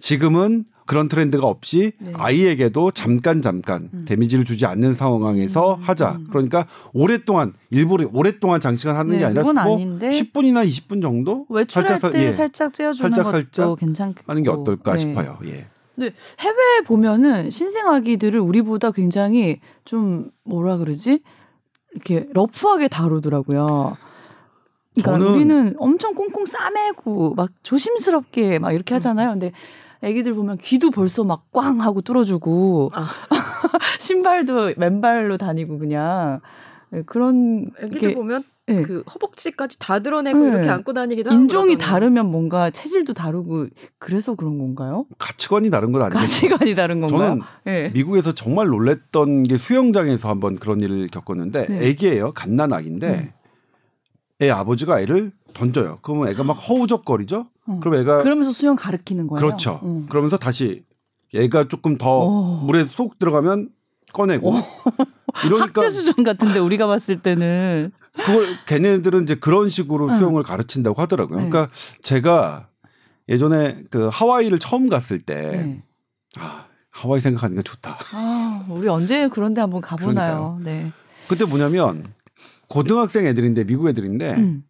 [0.00, 2.12] 지금은 그런 트렌드가 없이 네.
[2.14, 4.04] 아이에게도 잠깐 잠깐 음.
[4.08, 5.82] 데미지를 주지 않는 상황에서 음.
[5.82, 6.12] 하자.
[6.12, 6.28] 음.
[6.30, 10.08] 그러니까 오랫동안 일부러 오랫동안 장시간 하는 네, 게 아니라 뭐 아닌데.
[10.08, 12.32] 10분이나 20분 정도 외출할 살짝, 때 예.
[12.32, 14.98] 살짝 쬐어주는 살짝, 살짝 괜찮겠고 하는 게 어떨까 네.
[14.98, 15.38] 싶어요.
[15.44, 15.66] 예.
[15.96, 21.20] 네, 해외에 보면은 신생 아기들을 우리보다 굉장히 좀 뭐라 그러지?
[21.92, 23.94] 이렇게 러프하게 다루더라고요.
[24.94, 29.30] 그러니까 우리는 엄청 꽁꽁 싸매고 막 조심스럽게 막 이렇게 하잖아요.
[29.32, 29.52] 근데
[30.02, 33.08] 애기들 보면 귀도 벌써 막 꽝 하고 뚫어주고 아.
[33.98, 36.40] 신발도 맨발로 다니고 그냥
[36.90, 38.82] 네, 그런 애기들 보면 네.
[38.82, 40.48] 그 허벅지까지 다 드러내고 네.
[40.50, 43.66] 이렇게 안고 다니기도 인종이 다르면 뭔가 체질도 다르고
[43.98, 45.06] 그래서 그런 건가요?
[45.18, 46.20] 가치관이 다른 건 아니에요.
[46.20, 47.18] 가치관이 다른 건가요?
[47.30, 47.90] 저는 네.
[47.94, 51.86] 미국에서 정말 놀랬던 게 수영장에서 한번 그런 일을 겪었는데 네.
[51.88, 52.32] 애기예요.
[52.32, 53.30] 갓난 아기인데 음.
[54.42, 55.98] 애 아버지가 애를 던져요.
[56.02, 57.46] 그러면 애가 막 허우적거리죠.
[57.68, 57.78] 어.
[57.80, 59.38] 그럼 애가 그러면서 수영 가르키는 거예요.
[59.38, 59.80] 그렇죠.
[59.82, 60.06] 어.
[60.08, 60.84] 그러면서 다시
[61.34, 62.22] 애가 조금 더 오.
[62.22, 62.64] 어.
[62.64, 63.70] 물에 쏙 들어가면
[64.12, 64.62] 꺼내고 어.
[65.44, 67.92] 이러니까 학대 수준 같은데 우리가 봤을 때는
[68.24, 71.40] 그걸 걔네들은 이제 그런 식으로 수영을 가르친다고 하더라고요.
[71.40, 71.48] 네.
[71.48, 72.68] 그러니까 제가
[73.28, 75.82] 예전에 그 하와이를 처음 갔을 때 네.
[76.38, 77.98] 아, 하와이 생각하니까 좋다.
[78.12, 80.58] 아, 우리 언제 그런데 한번 가보나요?
[80.62, 80.92] 네.
[81.28, 82.06] 그때 뭐냐면
[82.68, 84.62] 고등학생 애들인데 미국 애들인데 음.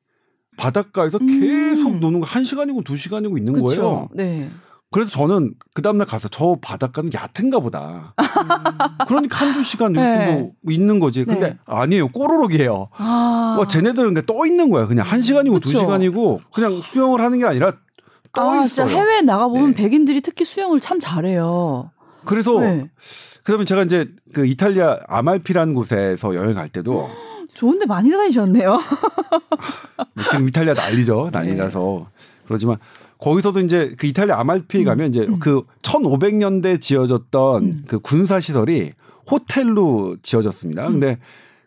[0.58, 1.40] 바닷가에서 음.
[1.40, 3.64] 계속 노는 거한 시간이고 두 시간이고 있는 그쵸?
[3.64, 4.08] 거예요.
[4.12, 4.50] 네.
[4.90, 8.14] 그래서 저는 그 다음날 가서 저 바닷가는 얕은가 보다.
[8.18, 8.24] 음.
[9.06, 10.32] 그러니까 한두 시간 이렇게 네.
[10.32, 11.24] 뭐 있는 거지.
[11.24, 11.58] 근데 네.
[11.66, 12.08] 아니에요.
[12.08, 12.88] 꼬르륵이에요.
[12.96, 13.56] 아.
[13.58, 14.86] 와, 쟤네들은 떠 있는 거야.
[14.86, 15.70] 그냥 한 시간이고 그쵸?
[15.70, 17.72] 두 시간이고 그냥 수영을 하는 게 아니라
[18.34, 18.88] 떠 아, 있어요.
[18.88, 19.82] 해외 나가 보면 네.
[19.82, 21.90] 백인들이 특히 수영을 참 잘해요.
[22.24, 22.90] 그래서 네.
[23.44, 27.08] 그다음에 제가 이제 그 이탈리아 아말피라는 곳에서 여행 갈 때도
[27.54, 28.78] 좋은데 많이 다니셨네요.
[30.18, 31.30] 뭐 지금 이탈리아 난리죠.
[31.32, 32.24] 난리라서 네.
[32.46, 32.76] 그러지만
[33.18, 34.84] 거기서도 이제 그 이탈리아 아말피에 음.
[34.84, 35.38] 가면 이제 음.
[35.38, 37.84] 그 1500년대 지어졌던 음.
[37.86, 38.92] 그 군사 시설이
[39.30, 40.86] 호텔로 지어졌습니다.
[40.86, 40.92] 음.
[40.92, 41.18] 근데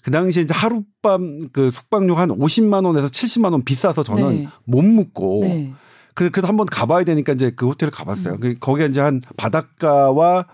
[0.03, 4.47] 그 당시에 이제 하룻밤 그 숙박료 한 50만 원에서 70만 원 비싸서 저는 네.
[4.65, 5.73] 못 묵고 네.
[6.15, 8.37] 그래도 한번 가봐야 되니까 이제 그 호텔을 가봤어요.
[8.43, 8.55] 음.
[8.59, 10.45] 거기에 이제 한 바닷가와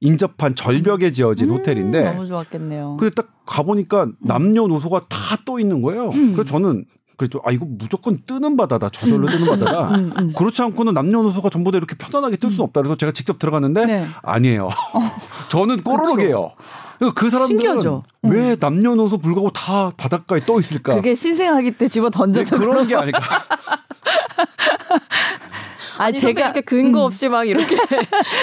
[0.00, 2.96] 인접한 절벽에 지어진 음, 호텔인데 너무 좋았겠네요.
[2.98, 6.10] 근데 딱 가보니까 남녀노소가 다 떠 있는 거예요.
[6.10, 6.32] 음.
[6.32, 6.84] 그래서 저는
[7.22, 7.40] 그랬죠.
[7.44, 8.88] 아 이거 무조건 뜨는 바다다.
[8.88, 9.88] 저절로 뜨는 바다다.
[9.90, 10.32] 음, 음.
[10.32, 12.80] 그렇지 않고는 남녀노소가 전부 다 이렇게 편안하게 뜰 수는 없다.
[12.80, 14.06] 그래서 제가 직접 들어갔는데 네.
[14.22, 14.66] 아니에요.
[14.66, 15.00] 어.
[15.48, 16.52] 저는 꼬르륵이에요.
[17.14, 18.04] 그 사람들은 신기하죠.
[18.22, 20.94] 왜 남녀노소 불구하고 다 바닷가에 떠 있을까?
[20.94, 23.20] 그게 신생아기 때 집어 던져서 네, 그런 게 아닐까?
[25.98, 27.04] 아 제가 이렇게 근거 음.
[27.04, 27.76] 없이 막 이렇게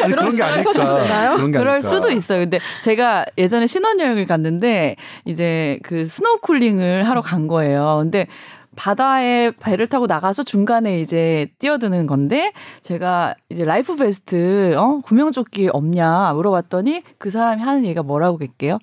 [0.03, 0.71] 아니, 그런 게 아닐까?
[0.71, 1.89] 그런 게 그럴 아닐까?
[1.89, 2.39] 수도 있어요.
[2.41, 7.99] 근데 제가 예전에 신혼여행을 갔는데 이제 그 스노클링을 하러 간 거예요.
[8.01, 8.27] 근데
[8.75, 16.33] 바다에 배를 타고 나가서 중간에 이제 뛰어드는 건데 제가 이제 life vest 어 구명조끼 없냐
[16.33, 18.79] 물어봤더니 그 사람이 하는 얘기가 뭐라고 할게요.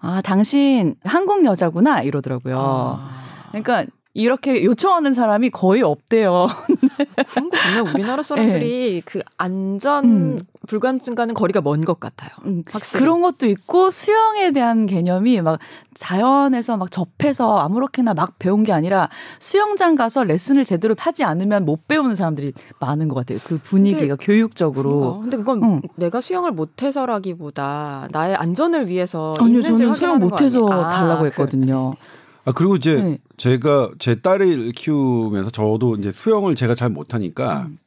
[0.00, 2.56] 아 당신 한국 여자구나 이러더라고요.
[2.58, 3.24] 아.
[3.50, 3.84] 그러니까
[4.16, 6.46] 이렇게 요청하는 사람이 거의 없대요.
[7.30, 9.02] 그런 거 보면 우리나라 사람들이 네.
[9.04, 10.40] 그 안전 음.
[10.68, 12.30] 불감증과는 거리가 먼 것 같아요.
[12.46, 12.62] 음.
[12.70, 13.02] 확실히.
[13.02, 15.58] 그런 것도 있고 수영에 대한 개념이 막
[15.94, 19.08] 자연에서 막 접해서 아무렇게나 막 배운 게 아니라
[19.40, 23.38] 수영장 가서 레슨을 제대로 하지 않으면 못 배우는 사람들이 많은 것 같아요.
[23.44, 24.98] 그 분위기가 근데, 교육적으로.
[24.98, 25.20] 그러니까.
[25.22, 25.82] 근데 그건 응.
[25.96, 31.94] 내가 수영을 못해서라기보다 나의 안전을 위해서 아니요, 저는 수영 못해서 달라고 아, 했거든요.
[31.98, 32.23] 그.
[32.44, 33.18] 아 그리고 이제 네.
[33.36, 37.78] 제가 제 딸을 키우면서 저도 이제 수영을 제가 잘 못하니까 음.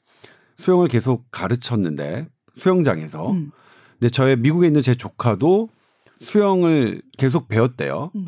[0.57, 3.51] 수영을 계속 가르쳤는데 수영장에서 음.
[3.99, 5.69] 근데 저의 미국에 있는 제 조카도
[6.21, 8.11] 수영을 계속 배웠대요.
[8.15, 8.27] 음.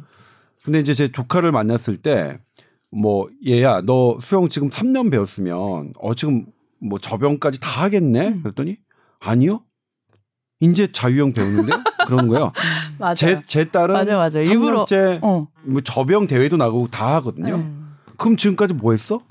[0.63, 2.39] 근데 이제 제 조카를 만났을 때
[2.91, 6.45] 뭐 얘야 너 수영 지금 3년 배웠으면 어 지금
[6.79, 8.27] 뭐 저병까지 다 하겠네.
[8.29, 8.43] 음.
[8.43, 8.77] 그랬더니
[9.19, 9.63] 아니요.
[10.59, 11.73] 이제 자유형 배우는데
[12.05, 12.51] 그러는 거예요.
[12.99, 13.15] 맞아요.
[13.15, 14.39] 제, 제 딸은 맞아, 맞아.
[14.39, 14.85] 일부러
[15.21, 15.47] 어.
[15.63, 17.55] 뭐 저병 대회도 나가고 다 하거든요.
[17.55, 17.95] 음.
[18.17, 19.21] 그럼 지금까지 뭐 했어?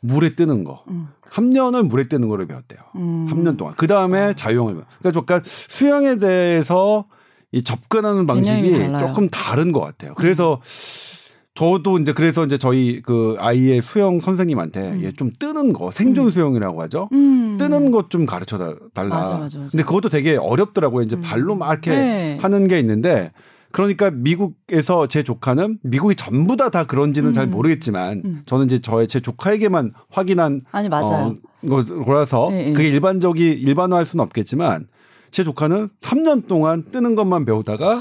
[0.00, 0.84] 물에 뜨는 거.
[0.88, 1.08] 음.
[1.30, 2.80] 3년을 물에 뜨는 거를 배웠대요.
[2.96, 3.26] 음.
[3.28, 3.74] 3년 동안.
[3.76, 4.32] 그 다음에 어.
[4.32, 4.84] 자유형을 배워.
[4.98, 7.06] 그러니까 약간 수영에 대해서
[7.52, 10.14] 이 접근하는 방식이 조금 다른 것 같아요.
[10.14, 11.17] 그래서 음.
[11.58, 15.02] 저도 이제 그래서 이제 저희 그 아이의 수영 선생님한테 음.
[15.02, 16.30] 얘좀 뜨는 거 생존 음.
[16.30, 17.08] 수영이라고 하죠.
[17.12, 17.56] 음.
[17.58, 18.58] 뜨는 것 좀 가르쳐
[18.94, 19.08] 달라.
[19.08, 19.70] 맞아, 맞아, 맞아.
[19.72, 21.02] 근데 그것도 되게 어렵더라고요.
[21.02, 21.20] 이제 음.
[21.20, 22.38] 발로 막 이렇게 네.
[22.40, 23.32] 하는 게 있는데
[23.72, 27.50] 그러니까 미국에서 제 조카는 미국이 전부 다 다 그런지는 잘 음.
[27.50, 28.42] 모르겠지만 음.
[28.46, 31.34] 저는 이제 저의 제 조카에게만 확인한 아니 맞아요.
[31.68, 34.86] 어, 거라서 네, 그게 일반적이 일반화할 수는 없겠지만
[35.32, 38.00] 제 조카는 3년 동안 뜨는 것만 배우다가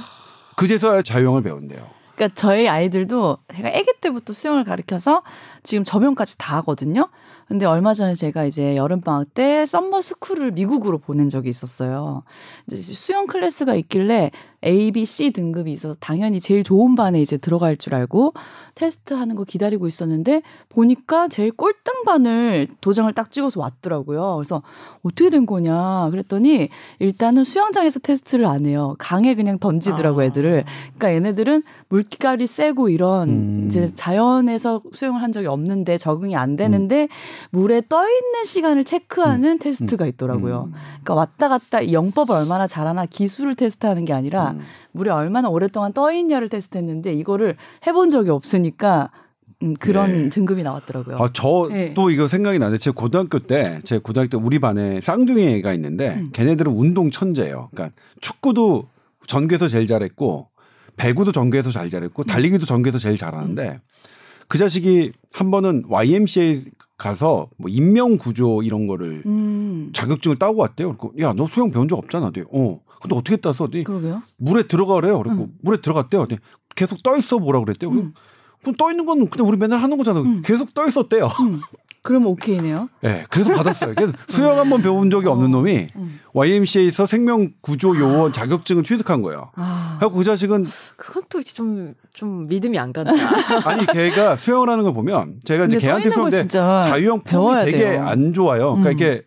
[0.56, 1.97] 그제서야 자유형을 배운대요.
[2.18, 5.22] 그러니까 저희 아이들도 제가 아기 때부터 수영을 가르쳐서
[5.62, 7.10] 지금 저병까지 다 하거든요.
[7.48, 12.24] 근데 얼마 전에 제가 이제 여름방학 때 summer school을 미국으로 보낸 적이 있었어요.
[12.76, 14.32] 수영 클래스가 있길래
[14.66, 18.34] A, B, C 등급이 있어서 당연히 제일 좋은 반에 이제 들어갈 줄 알고
[18.74, 24.36] 테스트 하는 거 기다리고 있었는데 보니까 제일 꼴등 반을 도장을 딱 찍어서 왔더라고요.
[24.38, 24.64] 그래서
[25.04, 28.96] 어떻게 된 거냐 그랬더니 일단은 수영장에서 테스트를 안 해요.
[28.98, 30.24] 강에 그냥 던지더라고 아.
[30.26, 30.64] 애들을.
[30.98, 33.64] 그러니까 얘네들은 물결이 세고 이런 음.
[33.68, 37.08] 이제 자연에서 수영을 한 적이 없는데 적응이 안 되는데 음.
[37.52, 39.60] 물에 떠 있는 시간을 체크하는 음.
[39.60, 40.10] 테스트가 음.
[40.10, 40.70] 있더라고요.
[40.70, 40.74] 음.
[41.04, 44.62] 그러니까 왔다 갔다 영법을 얼마나 잘하나 기술을 테스트하는 게 아니라 음.
[44.92, 47.56] 물에 얼마나 오랫동안 떠 있냐를 테스트했는데 이거를
[47.86, 49.12] 해본 적이 없으니까
[49.64, 50.30] 음, 그런 네.
[50.30, 51.18] 등급이 나왔더라고요.
[51.18, 51.94] 아, 저또 네.
[52.12, 56.30] 이거 생각이 나는데 제 고등학교 때, 제 고등학교 때 우리 반에 쌍둥이 애가 있는데 음.
[56.32, 57.70] 걔네들은 운동 천재예요.
[57.74, 58.88] 그러니까 축구도
[59.26, 60.50] 전교에서 제일 잘했고
[60.96, 63.80] 배구도 전교에서 잘 잘했고 달리기도 전교에서 제일 잘하는데 음.
[64.48, 66.66] 그 자식이 한 번은 YMCA
[66.98, 69.92] 가서 뭐 인명 구조 이런 거를 음.
[69.94, 70.96] 자격증을 따고 왔대요.
[70.98, 72.32] 그리고 야 너 수영 배운 적 없잖아.
[72.32, 72.44] 네.
[72.52, 72.80] 어.
[73.02, 73.68] 근데 어떻게 땄어?
[73.70, 73.84] 네.
[73.84, 74.24] 그러게요.
[74.38, 75.22] 물에 들어가래요.
[75.22, 75.58] 그리고 음.
[75.62, 76.28] 물에 들어갔대요.
[76.28, 76.38] 네.
[76.76, 77.90] 계속 떠 있어 보라 그랬대요.
[77.92, 78.14] 음.
[78.62, 80.22] 그럼 떠 있는 건 그냥 우리 맨날 하는 거잖아.
[80.22, 80.42] 음.
[80.44, 81.30] 계속 떠 있었대요.
[81.42, 81.62] 음.
[82.08, 82.88] 그럼 오케이네요.
[83.02, 83.94] 네, 그래서 받았어요.
[83.94, 86.20] 그래서 수영 한번 배운 적이 없는 어, 놈이 음.
[86.32, 89.52] YMCA에서 생명 구조 요원 자격증을 취득한 거예요.
[89.56, 89.98] 아.
[90.00, 93.12] 그래서 그 자식은 그건 또 좀좀 좀 믿음이 안 간다.
[93.66, 98.06] 아니 걔가 수영을 하는 걸 보면 제가 이제 걔한테 수영때 자유형 폼이 되게 돼요.
[98.06, 98.76] 안 좋아요.
[98.76, 98.94] 그러니까 음.
[98.94, 99.24] 이게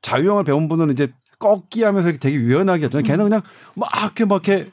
[0.00, 3.04] 자유형을 배운 분은 이제 꺾기 하면서 되게 유연하게 하잖아요.
[3.04, 3.30] 걔는 음.
[3.30, 3.42] 그냥
[3.74, 4.70] 막 이렇게 막 이렇게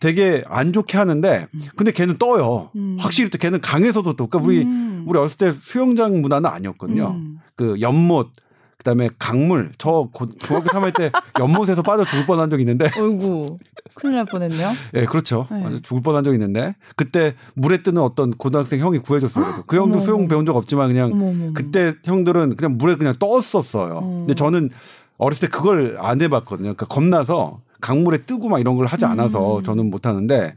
[0.00, 1.62] 되게 안 좋게 하는데 음.
[1.76, 2.70] 근데 걔는 떠요.
[2.76, 2.96] 음.
[3.00, 5.04] 확실히 또 걔는 강에서도 또 그러니까 우리 음.
[5.06, 7.08] 우리 어렸을 때 수영장 문화는 아니었거든요.
[7.08, 7.40] 음.
[7.54, 8.30] 그 연못
[8.78, 13.56] 그다음에 강물 저 중학교 3학년 때 연못에서 빠져 죽을 뻔한 적 있는데 어이구
[13.94, 14.68] 큰일 날 뻔했네요.
[14.94, 15.46] 예, 네, 그렇죠.
[15.50, 15.80] 네.
[15.82, 19.64] 죽을 뻔한 적 있는데 그때 물에 뜨는 어떤 고등학생 형이 구해줬어요.
[19.66, 21.52] 그 형도 수영 배운 적 없지만 그냥 어머머머.
[21.54, 23.98] 그때 형들은 그냥 물에 그냥 떴었어요.
[24.00, 24.14] 음.
[24.20, 24.70] 근데 저는
[25.18, 26.74] 어렸을 때 그걸 안 해봤거든요.
[26.74, 29.62] 그러니까 겁나서 강물에 뜨고 막 이런 걸 하지 않아서 음.
[29.62, 30.54] 저는 못 하는데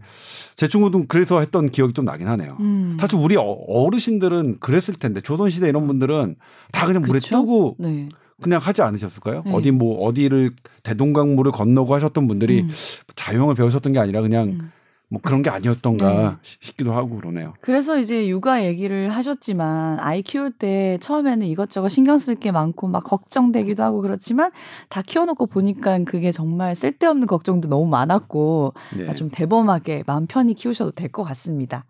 [0.56, 2.58] 제 친구도 그래서 했던 기억이 좀 나긴 하네요.
[2.60, 2.98] 음.
[3.00, 6.36] 사실 우리 어, 어르신들은 그랬을 텐데 조선 시대 이런 분들은
[6.72, 7.42] 다 그냥 물에 그쵸?
[7.42, 8.10] 뜨고 네.
[8.42, 9.44] 그냥 하지 않으셨을까요?
[9.46, 9.54] 네.
[9.54, 10.52] 어디 뭐 어디를
[10.84, 12.70] 대동강물을 건너고 하셨던 분들이 음.
[13.16, 14.72] 자유형을 배우셨던 게 아니라 그냥 음.
[15.12, 16.30] 뭐 그런 게 아니었던가 네.
[16.44, 17.54] 싶기도 하고 그러네요.
[17.62, 23.04] 그래서 이제 육아 얘기를 하셨지만 아이 키울 때 처음에는 이것저것 신경 쓸 게 많고 막
[23.04, 24.52] 걱정되기도 하고 그렇지만
[24.88, 29.16] 다 키워놓고 보니까 그게 정말 쓸데없는 걱정도 너무 많았고 네.
[29.16, 31.86] 좀 대범하게 마음 편히 키우셔도 될 것 같습니다.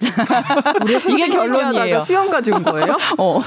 [1.10, 2.00] 이게 결론이에요.
[2.00, 2.96] 수영 가지고 온 거예요?
[3.18, 3.38] 어.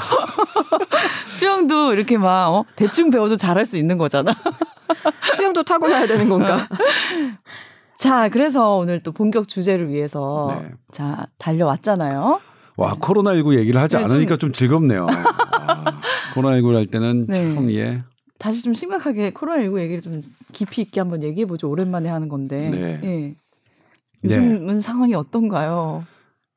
[1.32, 2.66] 수영도 이렇게 막 어?
[2.76, 4.36] 대충 배워도 잘할 수 있는 거잖아.
[5.36, 6.58] 수영도 타고나야 되는 건가?
[7.98, 10.72] 자, 그래서 오늘 또 본격 주제를 위해서 네.
[10.92, 12.40] 자, 달려왔잖아요.
[12.78, 15.08] 와, 코로나19 얘기를 하지 네, 않으니까 좀, 좀 즐겁네요.
[16.36, 17.54] 코로나19를 할 때는 네.
[17.54, 18.04] 참, 예.
[18.38, 21.70] 다시 좀 심각하게 코로나19 얘기를 좀 깊이 있게 한번 얘기해 보죠.
[21.70, 22.70] 오랜만에 하는 건데.
[22.70, 23.02] 네.
[23.04, 23.36] 예.
[24.26, 24.80] 요즘은 네.
[24.82, 26.06] 상황이 어떤가요?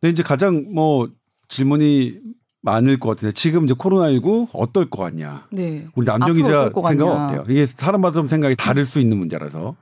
[0.00, 1.08] 네, 이제 가장 뭐
[1.48, 2.18] 질문이
[2.62, 5.46] 많을 것 같은데 지금 이제 코로나19 어떨 것 같냐?
[5.52, 5.86] 네.
[5.94, 7.44] 우리 남정 기자 생각은 어때요?
[7.48, 9.76] 이게 사람마다 좀 생각이 다를 수 있는 문제라서.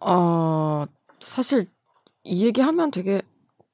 [0.00, 0.84] 어,
[1.22, 1.66] 사실
[2.24, 3.22] 이 얘기하면 되게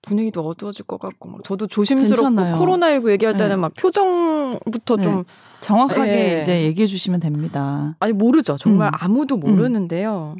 [0.02, 3.56] 분위기도 어두워질 것 같고 막 저도 조심스럽고 코로나19 얘기할 때는 네.
[3.56, 5.02] 막 표정부터 네.
[5.02, 5.24] 좀
[5.61, 6.40] 정확하게 네.
[6.40, 7.96] 이제 얘기해 주시면 됩니다.
[8.00, 8.56] 아니 모르죠.
[8.56, 8.92] 정말 음.
[9.00, 9.40] 아무도 음.
[9.40, 10.37] 모르는데요.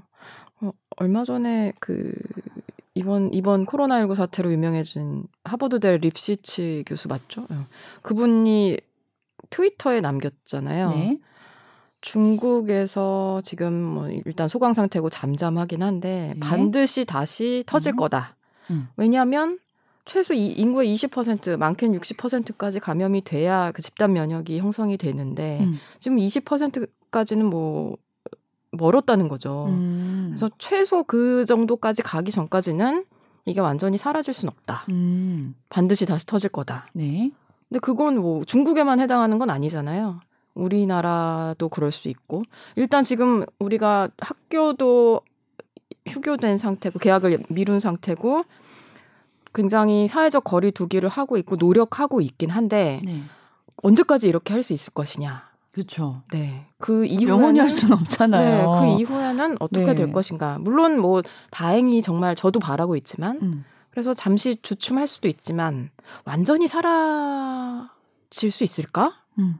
[0.63, 0.69] 음.
[0.69, 2.13] 어, 얼마 전에 그
[2.95, 7.47] 이번 이번 코로나19 사태로 유명해진 하버드대 립시치 교수 맞죠?
[7.51, 7.67] 어.
[8.03, 8.79] 그분이
[9.51, 11.19] 트위터에 남겼잖아요.
[12.01, 12.11] 네.
[12.11, 16.41] 중국에서 지금 뭐 일단 소강 상태고 잠잠하긴 한데 네.
[16.41, 17.97] 반드시 다시 터질 음.
[17.97, 18.37] 거다.
[18.71, 18.89] 음.
[18.97, 19.59] 왜냐하면
[20.05, 25.79] 최소 이 인구의 20% 많게는 60%까지 감염이 돼야 그 집단 면역이 형성이 되는데 음.
[25.99, 27.97] 지금 20%까지는 뭐
[28.71, 29.67] 멀었다는 거죠.
[29.69, 30.27] 음.
[30.29, 33.05] 그래서 최소 그 정도까지 가기 전까지는
[33.45, 34.85] 이게 완전히 사라질 순 없다.
[34.91, 35.55] 음.
[35.69, 36.89] 반드시 다시 터질 거다.
[36.95, 37.31] 네.
[37.69, 40.21] 근데 그건 뭐 중국에만 해당하는 건 아니잖아요.
[40.59, 42.43] 우리나라도 그럴 수 있고
[42.77, 45.21] 일단 지금 우리가 학교도
[46.09, 48.45] 휴교된 상태고 계약을 미룬 상태고
[49.55, 53.23] 굉장히 사회적 거리 두기를 하고 있고 노력하고 있긴 한데 네.
[53.83, 55.49] 언제까지 이렇게 할 수 있을 것이냐.
[55.73, 56.23] 그렇죠.
[56.33, 56.67] 네.
[56.79, 58.73] 그 이후에 영원히 할 수는 없잖아요.
[58.73, 58.81] 네.
[58.81, 59.95] 그 이후에는 어떻게 네.
[59.95, 60.59] 될 것인가.
[60.59, 63.65] 물론 뭐 다행히 정말 저도 바라고 있지만 음.
[63.91, 65.91] 그래서 잠시 주춤할 수도 있지만
[66.25, 69.15] 완전히 사라질 수 있을까?
[69.39, 69.59] 음.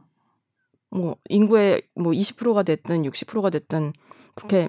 [0.91, 3.93] 뭐 인구의 뭐 20%가 됐든 60%가 됐든
[4.35, 4.67] 그렇게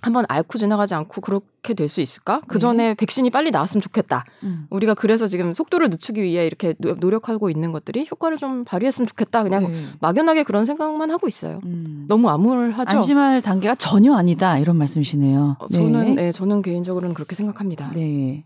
[0.00, 2.40] 한번 앓고 지나가지 않고 그렇게 될 수 있을까?
[2.48, 2.94] 그 전에 네.
[2.94, 4.24] 백신이 빨리 나왔으면 좋겠다.
[4.42, 4.66] 음.
[4.70, 9.42] 우리가 그래서 지금 속도를 늦추기 위해 이렇게 노력하고 있는 것들이 효과를 좀 발휘했으면 좋겠다.
[9.44, 9.84] 그냥 네.
[10.00, 11.60] 막연하게 그런 생각만 하고 있어요.
[11.64, 12.06] 음.
[12.08, 12.96] 너무 암울하죠.
[12.96, 15.56] 안심할 단계가 전혀 아니다 이런 말씀이시네요.
[15.60, 16.22] 어, 저는 네.
[16.22, 17.92] 네, 저는 개인적으로는 그렇게 생각합니다.
[17.94, 18.44] 네.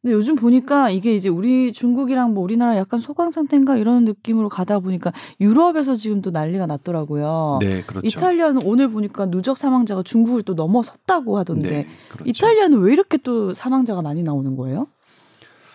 [0.00, 4.78] 근데 요즘 보니까 이게 이제 우리 중국이랑 뭐 우리나라 약간 소강 상태인가 이런 느낌으로 가다
[4.78, 7.58] 보니까 유럽에서 지금 또 난리가 났더라고요.
[7.60, 8.06] 네, 그렇죠.
[8.06, 12.30] 이탈리아는 오늘 보니까 누적 사망자가 중국을 또 넘어섰다고 하던데 네, 그렇죠.
[12.30, 14.86] 이탈리아는 왜 이렇게 또 사망자가 많이 나오는 거예요?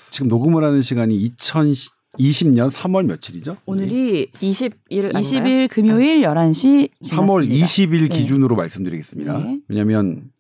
[0.10, 3.58] 지금 녹음을 하는 시간이 2020년 3월 며칠이죠?
[3.66, 6.28] 오늘이 20일 20일 금요일 네.
[6.28, 7.18] 11시 지났습니다.
[7.18, 8.62] 3월 20일 기준으로 네.
[8.62, 9.38] 말씀드리겠습니다.
[9.40, 9.60] 네.
[9.68, 10.32] 왜냐하면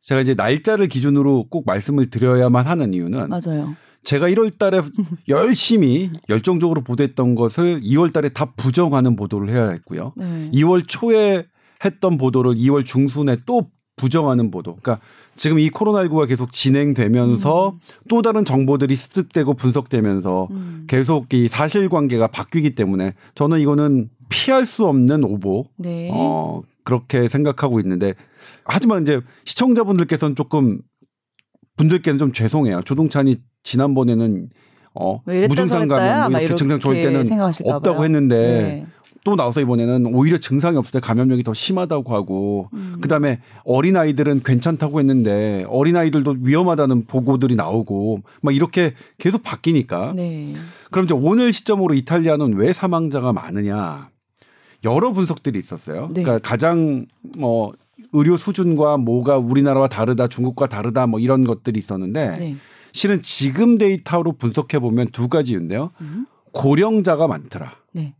[0.00, 3.74] 제가 이제 날짜를 기준으로 꼭 말씀을 드려야만 하는 이유는 맞아요.
[4.02, 4.80] 제가 1월 달에
[5.28, 10.14] 열심히 열정적으로 보도했던 것을 2월 달에 다 부정하는 보도를 해야 했고요.
[10.16, 10.50] 네.
[10.54, 11.44] 2월 초에
[11.84, 14.76] 했던 보도를 2월 중순에 또 부정하는 보도.
[14.76, 15.04] 그러니까
[15.36, 17.78] 지금 이 코로나19가 계속 진행되면서 음.
[18.08, 20.84] 또 다른 정보들이 습득되고 분석되면서 음.
[20.88, 25.66] 계속 이 사실관계가 바뀌기 때문에 저는 이거는 피할 수 없는 오보.
[25.76, 26.10] 네.
[26.12, 28.14] 어, 그렇게 생각하고 있는데
[28.64, 30.80] 하지만 이제 시청자분들께서는 조금
[31.76, 32.82] 분들께는 좀 죄송해요.
[32.82, 34.48] 조동찬이 지난번에는
[34.94, 37.24] 어 무증상 감염, 뭐 증상 좋을 때는
[37.64, 38.04] 없다고 봐요.
[38.04, 38.86] 했는데 네.
[39.24, 42.96] 또 나와서 이번에는 오히려 증상이 없을 때 감염력이 더 심하다고 하고 음.
[43.00, 50.52] 그다음에 어린 아이들은 괜찮다고 했는데 어린 아이들도 위험하다는 보고들이 나오고 막 이렇게 계속 바뀌니까 네.
[50.90, 54.08] 그럼 이제 오늘 시점으로 이탈리아는 왜 사망자가 많으냐
[54.84, 56.08] 여러 분석들이 있었어요.
[56.12, 56.22] 네.
[56.22, 57.72] 그러니까 가장 뭐
[58.12, 62.56] 의료 수준과 뭐가 우리나라와 다르다, 중국과 다르다 뭐 이런 것들이 있었는데 네.
[62.92, 65.90] 실은 지금 데이터로 분석해 보면 두 가지인데요.
[66.00, 66.26] 음.
[66.52, 67.72] 고령자가 많더라.
[67.92, 68.14] 네.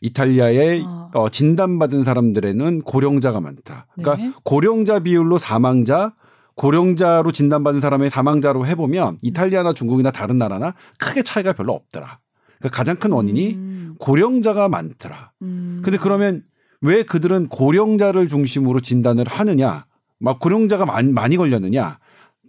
[0.00, 1.10] 이탈리아에 아.
[1.14, 3.86] 어, 진단받은 사람들에는 고령자가 많다.
[3.94, 4.32] 그러니까 네.
[4.44, 6.14] 고령자 비율로 사망자,
[6.54, 12.18] 고령자로 진단받은 사람의 사망자로 해보면 이탈리아나 중국이나 다른 나라나 크게 차이가 별로 없더라.
[12.58, 13.94] 그러니까 가장 큰 원인이 음.
[13.98, 15.32] 고령자가 많더라.
[15.42, 15.80] 음.
[15.84, 16.42] 근데 그러면
[16.80, 19.86] 왜 그들은 고령자를 중심으로 진단을 하느냐?
[20.18, 21.98] 막 고령자가 많이, 많이 걸렸느냐?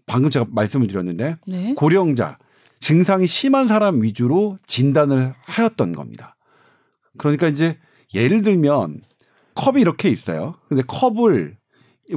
[0.06, 1.74] 방금 제가 말씀을 드렸는데 네?
[1.76, 2.38] 고령자
[2.80, 6.36] 증상이 심한 사람 위주로 진단을 하였던 겁니다.
[7.18, 7.78] 그러니까 이제
[8.14, 9.02] 예를 들면
[9.56, 10.56] 컵이 이렇게 있어요.
[10.68, 11.58] 근데 컵을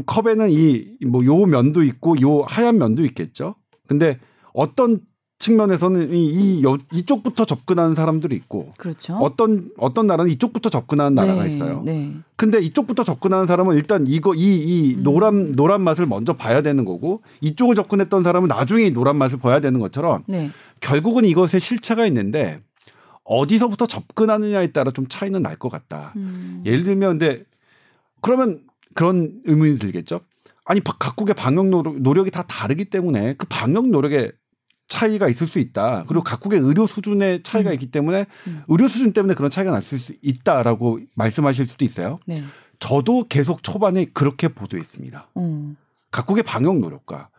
[0.07, 3.57] 컵에는 이 뭐 요 면도 있고 요 하얀 면도 있겠죠.
[3.89, 4.19] 근데
[4.55, 5.01] 어떤
[5.43, 9.15] 측면에서는 이, 이 이쪽부터 접근하는 사람들이 있고 그렇죠.
[9.17, 11.83] 어떤 어떤 나라는 이쪽부터 접근하는 나라가 네, 있어요.
[11.85, 12.15] 네.
[12.37, 15.53] 근데 이쪽부터 접근하는 사람은 일단 이거 이이 노란 음.
[15.57, 20.23] 노란 맛을 먼저 봐야 되는 거고 이쪽을 접근했던 사람은 나중에 노란 맛을 봐야 되는 것처럼
[20.29, 20.53] 네.
[20.79, 22.61] 결국은 이것에 실체가 있는데
[23.25, 26.13] 어디서부터 접근하느냐에 따라 좀 차이는 날 것 같다.
[26.17, 26.63] 음.
[26.65, 27.43] 예를 들면 근데
[28.21, 28.61] 그러면
[28.95, 30.21] 그런 의문이 들겠죠.
[30.65, 34.31] 아니 각국의 방역 노력이 다 다르기 때문에 그 방역 노력에
[34.93, 36.05] 차이가 있을 수 있다.
[36.07, 36.25] 그리고 음.
[36.25, 37.75] 각국의 의료 수준의 차이가 음.
[37.75, 38.63] 있기 때문에 음.
[38.69, 42.19] 의료 수준 때문에 그런 차이가 날수 있다라고 말씀하실 수도 있어요.
[42.27, 42.45] 네.
[42.79, 45.29] 저도 계속 초반에 그렇게 보도했습니다.
[45.39, 45.77] 음.
[46.11, 47.31] 각국의 방역 노력과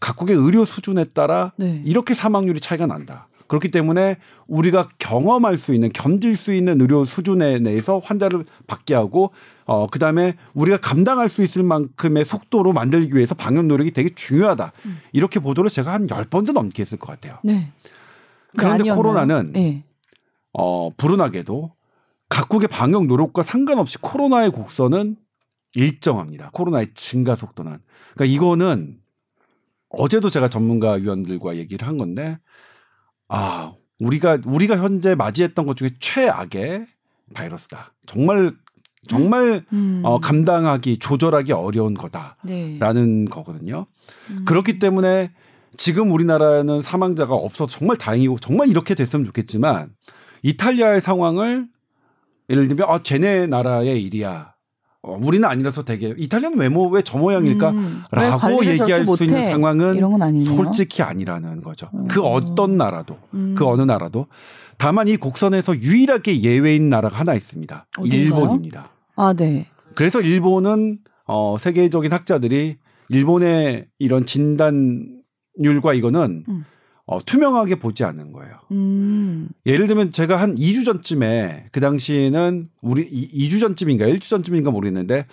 [0.00, 1.82] 각국의 의료 수준에 따라 네.
[1.86, 3.28] 이렇게 사망률이 차이가 난다.
[3.48, 9.32] 그렇기 때문에 우리가 경험할 수 있는 견딜 수 있는 의료 수준에 내에서 환자를 받게 하고
[9.64, 14.72] 어 그다음에 우리가 감당할 수 있을 만큼의 속도로 만들기 위해서 방역 노력이 되게 중요하다.
[14.86, 14.98] 음.
[15.12, 17.38] 이렇게 보도를 제가 한 열번도 넘게 했을 것 같아요.
[17.42, 17.72] 네.
[18.56, 18.96] 그런데 아니었나요?
[18.96, 19.84] 코로나는 네.
[20.52, 21.72] 어 불운하게도
[22.28, 25.16] 각국의 방역 노력과 상관없이 코로나의 곡선은
[25.74, 26.50] 일정합니다.
[26.52, 27.78] 코로나의 증가 속도는.
[28.14, 28.98] 그러니까 이거는
[29.90, 32.38] 어제도 제가 전문가 위원들과 얘기를 한 건데
[33.28, 36.86] 아, 우리가 우리가 현재 맞이했던 것 중에 최악의
[37.34, 37.94] 바이러스다.
[38.06, 38.52] 정말
[39.06, 40.02] 정말 음.
[40.04, 43.30] 어, 감당하기 조절하기 어려운 거다라는 네.
[43.30, 43.86] 거거든요.
[44.30, 44.44] 음.
[44.44, 45.32] 그렇기 때문에
[45.76, 49.90] 지금 우리나라는 사망자가 없어서 정말 다행이고 정말 이렇게 됐으면 좋겠지만
[50.42, 51.68] 이탈리아의 상황을
[52.50, 54.54] 예를 들면 아 쟤네 나라의 일이야
[55.02, 57.70] 어, 우리는 아니라서 되게 이탈리아는 왜, 뭐, 왜저 모양일까?
[57.70, 61.88] 음, 라고 얘기할 수 있는 상황은 솔직히 아니라는 거죠.
[61.94, 62.08] 음.
[62.08, 63.54] 그 어떤 나라도, 음.
[63.56, 64.26] 그 어느 나라도.
[64.76, 67.86] 다만 이 곡선에서 유일하게 예외인 나라가 하나 있습니다.
[67.98, 68.20] 어디가요?
[68.20, 68.90] 일본입니다.
[69.16, 69.66] 아, 네.
[69.94, 76.64] 그래서 일본은 어, 세계적인 학자들이 일본의 이런 진단율과 이거는 음.
[77.10, 78.54] 어, 투명하게 보지 않는 거예요.
[78.70, 79.48] 음.
[79.64, 85.26] 예를 들면 제가 한 2주 전쯤에 그 당시에는 우리 2주 전쯤인가 1주 전쯤인가 모르겠는데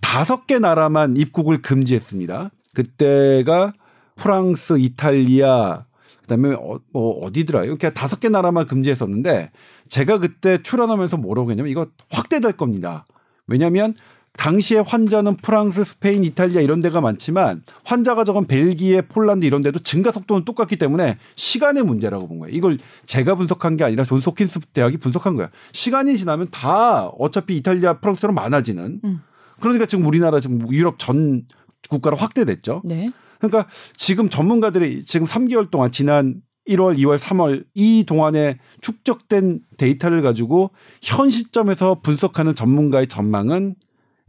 [0.00, 2.50] 다섯 개 나라만 입국을 금지했습니다.
[2.72, 3.74] 그때가
[4.16, 5.84] 프랑스, 이탈리아,
[6.22, 7.64] 그다음에 어, 뭐 어디더라?
[7.64, 9.50] 이렇게 다섯 개 나라만 금지했었는데
[9.88, 13.04] 제가 그때 출연하면서 뭐라고 했냐면 이거 확대될 겁니다.
[13.46, 13.92] 왜냐하면
[14.40, 20.10] 당시에 환자는 프랑스, 스페인, 이탈리아 이런 데가 많지만 환자가 적은 벨기에, 폴란드 이런 데도 증가
[20.10, 22.56] 속도는 똑같기 때문에 시간의 문제라고 본 거예요.
[22.56, 25.50] 이걸 제가 분석한 게 아니라 존스 홉킨스 대학이 분석한 거예요.
[25.72, 29.02] 시간이 지나면 다 어차피 이탈리아, 프랑스로 많아지는.
[29.04, 29.20] 음.
[29.60, 31.42] 그러니까 지금 우리나라 지금 유럽 전
[31.90, 32.80] 국가로 확대됐죠.
[32.86, 33.10] 네.
[33.40, 40.70] 그러니까 지금 전문가들이 지금 3개월 동안 지난 1월, 2월, 3월 이 동안에 축적된 데이터를 가지고
[41.02, 43.74] 현 시점에서 분석하는 전문가의 전망은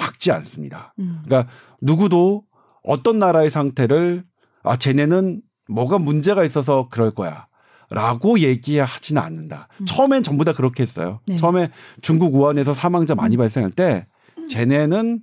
[0.02, 0.96] 박지 않습니다.
[0.98, 1.22] 음.
[1.24, 2.44] 그러니까 누구도
[2.84, 4.26] 어떤 나라의 상태를
[4.64, 7.48] 아 쟤네는 뭐가 문제가 있어서 그럴 거야.
[7.92, 9.68] 라고 얘기하지는 않는다.
[9.80, 9.86] 음.
[9.86, 11.20] 처음엔 전부 다 그렇게 했어요.
[11.28, 11.36] 네.
[11.36, 11.70] 처음에
[12.02, 13.38] 중국 우한에서 사망자 많이 음.
[13.38, 14.08] 발생할 때
[14.50, 15.22] 쟤네는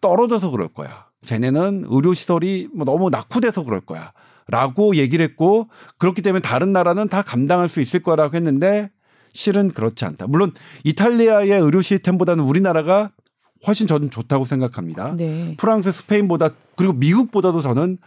[0.00, 1.06] 떨어져서 그럴 거야.
[1.24, 4.12] 쟤네는 의료시설이 뭐 너무 낙후돼서 그럴 거야.
[4.48, 8.90] 라고 얘기를 했고 그렇기 때문에 다른 나라는 다 감당할 수 있을 거라고 했는데
[9.32, 10.28] 실은 그렇지 않다.
[10.28, 10.52] 물론
[10.84, 13.10] 이탈리아의 의료 시스템보다는 우리나라가
[13.66, 15.14] 훨씬 저는 좋다고 생각합니다.
[15.16, 15.54] 네.
[15.56, 17.98] 프랑스, 스페인보다 그리고 미국보다도 저는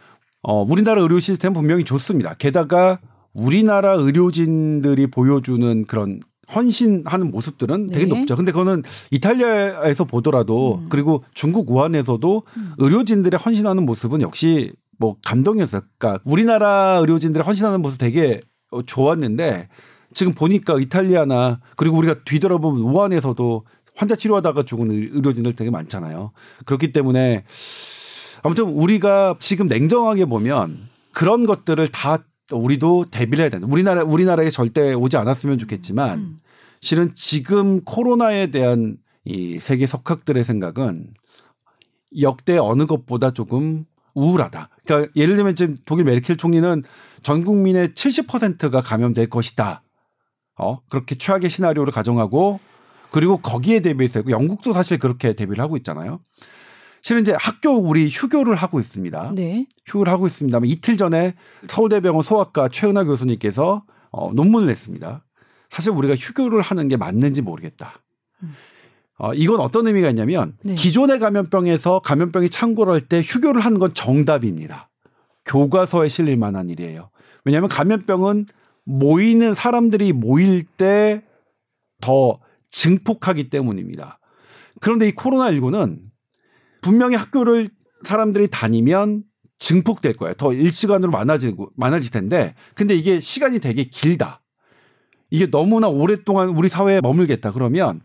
[0.42, 2.34] 어, 우리나라 의료 시스템 분명히 좋습니다.
[2.34, 3.00] 게다가
[3.34, 6.20] 우리나라 의료진들이 보여주는 그런
[6.54, 8.16] 헌신하는 모습들은 되게 네.
[8.16, 8.36] 높죠.
[8.36, 10.88] 근데 그거는 이탈리아에서 보더라도 음.
[10.90, 12.74] 그리고 중국 우한에서도 음.
[12.78, 15.82] 의료진들의 헌신하는 모습은 역시 뭐 감동이었어요.
[15.98, 18.42] 그러니까 우리나라 의료진들의 헌신하는 모습 되게
[18.86, 19.70] 좋았는데
[20.14, 23.64] 지금 보니까 이탈리아나 그리고 우리가 뒤돌아보면 우한에서도
[24.00, 26.32] 환자 치료하다가 죽은 의료진들 되게 많잖아요.
[26.64, 27.44] 그렇기 때문에
[28.44, 30.78] 아무튼 우리가 지금 냉정하게 보면
[31.12, 32.20] 그런 것들을 다
[32.50, 33.68] 우리도 대비를 해야 된다.
[33.70, 36.38] 우리나라 우리나라에 절대 오지 않았으면 좋겠지만 음.
[36.80, 38.96] 실은 지금 코로나에 대한
[39.26, 41.14] 이 세계 석학들의 생각은
[42.22, 43.84] 역대 어느 것보다 조금
[44.16, 44.70] 우울하다.
[44.86, 46.84] 그러니까 예를 들면 지금 독일 메르켈 총리는
[47.22, 49.84] 전 국민의 70%가 감염될 것이다.
[50.58, 52.62] 어, 그렇게 최악의 시나리오를 가정하고
[53.12, 56.20] 그리고 거기에 대비해서 영국도 사실 그렇게 대비를 하고 있잖아요.
[57.02, 59.32] 실은 이제 학교 우리 휴교를 하고 있습니다.
[59.36, 59.68] 네.
[59.86, 61.36] 휴교를 하고 있습니다만 이틀 전에
[61.68, 65.26] 서울대병원 소아과 최은하 교수님께서 어, 논문을 냈습니다.
[65.70, 68.02] 사실 우리가 휴교를 하는 게 맞는지 모르겠다.
[68.44, 68.54] 음.
[69.18, 70.76] 어, 이건 어떤 의미가 있냐면 네.
[70.76, 74.90] 기존의 감염병에서 감염병이 창궐 할때 휴교를 하는 건 정답입니다.
[75.46, 77.10] 교과서에 실릴 만한 일이에요.
[77.46, 78.46] 왜냐하면 감염병은
[78.84, 81.24] 모이는 사람들이 모일 때
[82.02, 82.40] 더
[82.70, 84.20] 증폭하기 때문입니다.
[84.80, 86.00] 그런데 이 코로나19는
[86.82, 87.68] 분명히 학교를
[88.04, 89.24] 사람들이 다니면
[89.58, 90.34] 증폭될 거예요.
[90.36, 94.42] 더 일시간으로 많아지고 많아질 텐데, 근데 이게 시간이 되게 길다.
[95.32, 97.52] 이게 너무나 오랫동안 우리 사회에 머물겠다.
[97.52, 98.02] 그러면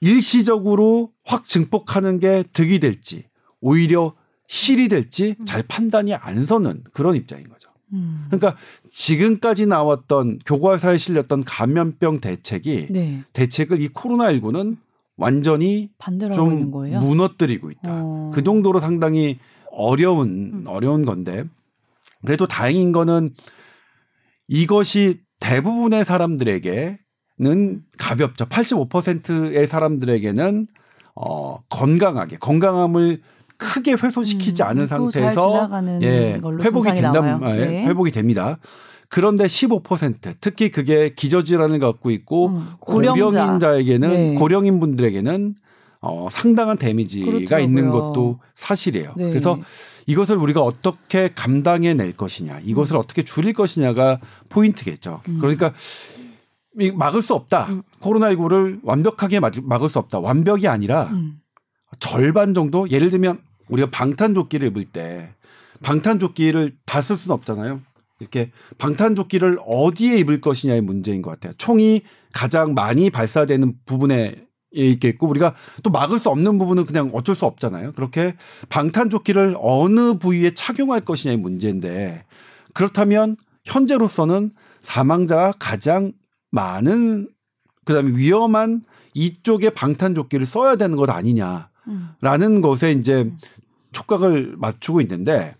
[0.00, 3.26] 일시적으로 확 증폭하는 게 득이 될지
[3.60, 4.14] 오히려
[4.46, 7.70] 실이 될지 잘 판단이 안 서는 그런 입장인 거죠.
[7.94, 8.26] 음.
[8.28, 8.56] 그러니까
[8.90, 13.22] 지금까지 나왔던 교과서에 실렸던 감염병 대책이 네.
[13.32, 14.76] 대책을 이 코로나19는
[15.16, 15.90] 완전히
[16.34, 17.80] 좀 무너뜨리고 있다.
[17.84, 18.32] 어.
[18.34, 19.38] 그 정도로 상당히
[19.70, 20.64] 어려운 음.
[20.66, 21.44] 어려운 건데
[22.24, 23.34] 그래도 다행인 거는
[24.48, 26.98] 이것이 대부분의 사람들에게는
[27.98, 28.46] 가볍죠.
[28.46, 30.66] 85%의 사람들에게는
[31.14, 33.22] 어 건강하게 건강함을
[33.64, 35.70] 크게 훼손시키지 음, 않은 상태에서
[36.02, 37.86] 예, 회복이 된다 예, 네.
[37.86, 38.58] 회복이 됩니다.
[39.08, 44.34] 그런데 15% 특히 그게 기저질환을 갖고 있고 음, 고령인자에게는 네.
[44.34, 45.54] 고령인 분들에게는
[46.00, 47.64] 어, 상당한 데미지가 그렇더라고요.
[47.64, 49.14] 있는 것도 사실이에요.
[49.16, 49.28] 네.
[49.30, 49.58] 그래서
[50.06, 52.98] 이것을 우리가 어떻게 감당해 낼 것이냐, 이것을 음.
[52.98, 55.22] 어떻게 줄일 것이냐가 포인트겠죠.
[55.28, 55.38] 음.
[55.40, 55.72] 그러니까
[56.94, 57.66] 막을 수 없다.
[57.70, 57.82] 음.
[58.00, 60.18] 코로나19를 완벽하게 막을 수 없다.
[60.18, 61.40] 완벽이 아니라 음.
[61.98, 63.38] 절반 정도 예를 들면
[63.68, 65.30] 우리가 방탄조끼를 입을 때
[65.82, 67.80] 방탄조끼를 다 쓸 수는 없잖아요.
[68.20, 71.52] 이렇게 방탄조끼를 어디에 입을 것이냐의 문제인 것 같아요.
[71.58, 72.02] 총이
[72.32, 77.92] 가장 많이 발사되는 부분에 있겠고 우리가 또 막을 수 없는 부분은 그냥 어쩔 수 없잖아요.
[77.92, 78.34] 그렇게
[78.68, 82.24] 방탄조끼를 어느 부위에 착용할 것이냐의 문제인데
[82.72, 84.50] 그렇다면 현재로서는
[84.82, 86.12] 사망자가 가장
[86.50, 87.28] 많은
[87.84, 88.82] 그다음에 위험한
[89.14, 91.68] 이쪽에 방탄조끼를 써야 되는 것 아니냐.
[92.20, 93.30] 라는 것에 이제
[93.92, 95.54] 촉각을 맞추고 있는데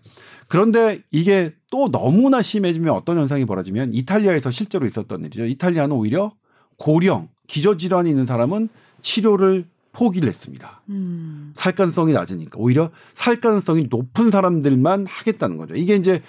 [0.47, 5.45] 그런데 이게 또 너무나 심해지면 어떤 현상이 벌어지면 이탈리아에서 실제로 있었던 일이죠.
[5.45, 6.33] 이탈리아는 오히려
[6.77, 8.69] 고령, 기저질환이 있는 사람은
[9.01, 10.81] 치료를 포기를 했습니다.
[10.89, 11.53] 음.
[11.55, 15.73] 살 가능성이 낮으니까 오히려 살 가능성이 높은 사람들만 하겠다는 거죠.
[15.75, 16.21] 이게 이제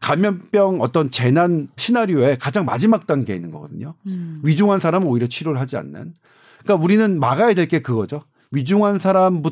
[0.00, 3.94] 감염병 어떤 재난 시나리오의 가장 마지막 단계에 있는 거거든요.
[4.06, 4.40] 음.
[4.42, 6.14] 위중한 사람은 오히려 치료를 하지 않는.
[6.62, 8.22] 그러니까 우리는 막아야 될 게 그거죠.
[8.54, 9.42] 위중한 사람을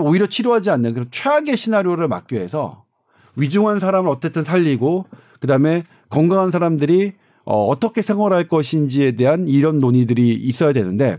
[0.00, 2.84] 오히려 치료하지 않는 그런 최악의 시나리오를 막기 위해서
[3.36, 5.06] 위중한 사람을 어쨌든 살리고
[5.40, 7.12] 그다음에 건강한 사람들이
[7.44, 11.18] 어, 어떻게 생활할 것인지에 대한 이런 논의들이 있어야 되는데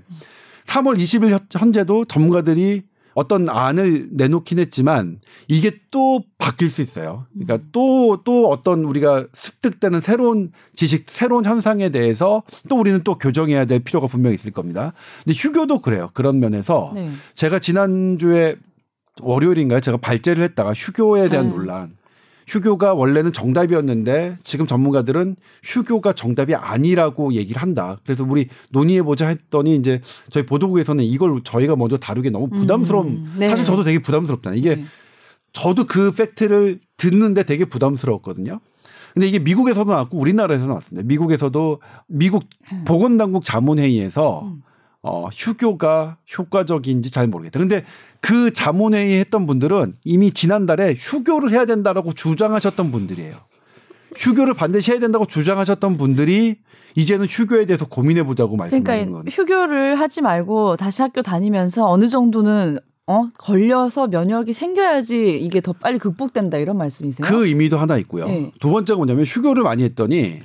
[0.65, 2.83] 3월 20일 현재도 전문가들이
[3.17, 7.25] 어떤 안을 내놓긴 했지만 이게 또 바뀔 수 있어요.
[7.33, 8.17] 그러니까 또또 음.
[8.23, 14.05] 또 어떤 우리가 습득되는 새로운 지식, 새로운 현상에 대해서 또 우리는 또 교정해야 될 필요가
[14.05, 14.93] 분명히 있을 겁니다.
[15.23, 16.11] 근데 휴교도 그래요.
[16.13, 17.09] 그런 면에서 네.
[17.33, 18.57] 제가 지난주에
[19.19, 19.79] 월요일인가요?
[19.79, 21.53] 제가 발제를 했다가 휴교에 대한 네.
[21.53, 21.97] 논란
[22.47, 27.97] 휴교가 원래는 정답이었는데 지금 전문가들은 휴교가 정답이 아니라고 얘기를 한다.
[28.05, 33.35] 그래서 우리 논의해 보자 했더니 이제 저희 보도국에서는 이걸 저희가 먼저 다루기 너무 부담스러운 음,
[33.37, 33.49] 네.
[33.49, 34.57] 사실 저도 되게 부담스럽잖아요.
[34.57, 34.85] 이게 네.
[35.51, 38.59] 저도 그 팩트를 듣는데 되게 부담스러웠거든요.
[39.13, 41.07] 근데 이게 미국에서도 나왔고 우리나라에서도 나왔습니다.
[41.07, 42.83] 미국에서도 미국 음.
[42.85, 44.61] 보건당국 자문회의에서 음.
[45.07, 47.59] 어, 휴교가 효과적인지 잘 모르겠다.
[47.59, 47.85] 근데
[48.19, 53.35] 그 자문회의 했던 분들은 이미 지난달에 휴교를 해야 된다라고 주장하셨던 분들이에요.
[54.15, 56.57] 휴교를 반드시 해야 된다고 주장하셨던 분들이
[56.95, 59.25] 이제는 휴교에 대해서 고민해 보자고 말씀하는 그러니까 건.
[59.29, 65.97] 휴교를 하지 말고 다시 학교 다니면서 어느 정도는 어 걸려서 면역이 생겨야지 이게 더 빨리
[65.97, 67.25] 극복된다 이런 말씀이세요?
[67.25, 68.27] 그 의미도 하나 있고요.
[68.27, 68.51] 네.
[68.59, 70.39] 두 번째가 뭐냐면 휴교를 많이 했더니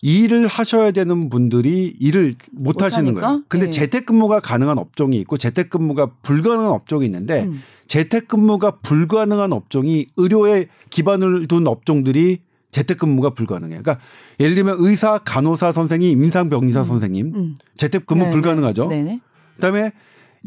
[0.00, 3.20] 일을 하셔야 되는 분들이 일을 못, 못 하시는 하니까?
[3.20, 3.42] 거예요.
[3.48, 3.70] 근데 네.
[3.70, 7.60] 재택근무가 가능한 업종이 있고 재택근무가 불가능한 업종이 있는데 음.
[7.88, 12.40] 재택근무가 불가능한 업종이 의료에 기반을 둔 업종들이
[12.70, 13.82] 재택근무가 불가능해요.
[13.82, 14.04] 그러니까
[14.38, 16.84] 예를 들면 의사, 간호사 선생님, 임상병리사 음.
[16.84, 17.54] 선생님 음.
[17.76, 18.32] 재택근무 네네.
[18.32, 18.88] 불가능하죠.
[18.88, 19.20] 네네.
[19.56, 19.92] 그다음에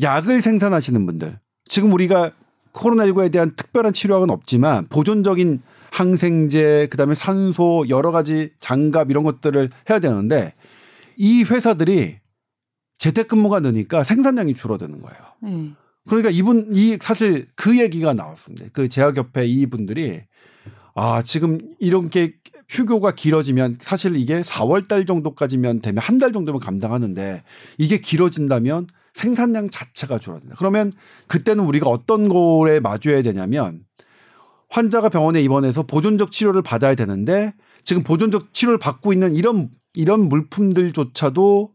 [0.01, 2.31] 약을 생산하시는 분들 지금 우리가
[2.73, 9.99] 코로나19에 대한 특별한 치료약은 없지만 보존적인 항생제, 그다음에 산소, 여러 가지 장갑 이런 것들을 해야
[9.99, 10.53] 되는데
[11.17, 12.17] 이 회사들이
[12.97, 15.19] 재택근무가 느니까 생산량이 줄어드는 거예요.
[15.43, 15.75] 음.
[16.07, 18.67] 그러니까 이분 이 사실 그 얘기가 나왔습니다.
[18.73, 20.21] 그 제약협회 이분들이
[20.95, 22.33] 아 지금 이렇게
[22.69, 27.43] 휴교가 길어지면 사실 이게 4월 달 정도까지면 되면 한 달 정도면 감당하는데
[27.77, 30.55] 이게 길어진다면 생산량 자체가 줄어든다.
[30.57, 30.91] 그러면
[31.27, 33.81] 그때는 우리가 어떤 거에 마주해야 되냐면
[34.71, 37.53] 환자가 병원에 입원해서 보존적 치료를 받아야 되는데
[37.83, 41.73] 지금 보존적 치료를 받고 있는 이런 이런 물품들조차도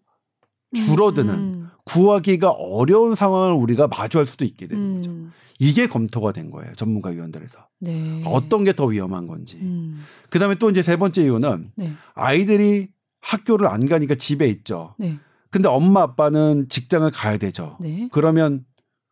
[0.74, 1.68] 줄어드는 음.
[1.84, 4.97] 구하기가 어려운 상황을 우리가 마주할 수도 있게 되는 음.
[4.97, 5.12] 거죠.
[5.59, 6.72] 이게 검토가 된 거예요.
[6.74, 7.66] 전문가 위원들에서.
[7.80, 8.22] 네.
[8.26, 9.59] 어떤 게 더 위험한 건지.
[9.61, 10.03] 음.
[10.30, 11.92] 그다음에 또 이제 세 번째 이유는 네.
[12.14, 12.88] 아이들이
[13.20, 14.94] 학교를 안 가니까 집에 있죠.
[14.99, 15.18] 네.
[15.51, 17.76] 근데 엄마 아빠는 직장을 가야 되죠.
[17.80, 18.09] 네.
[18.12, 18.64] 그러면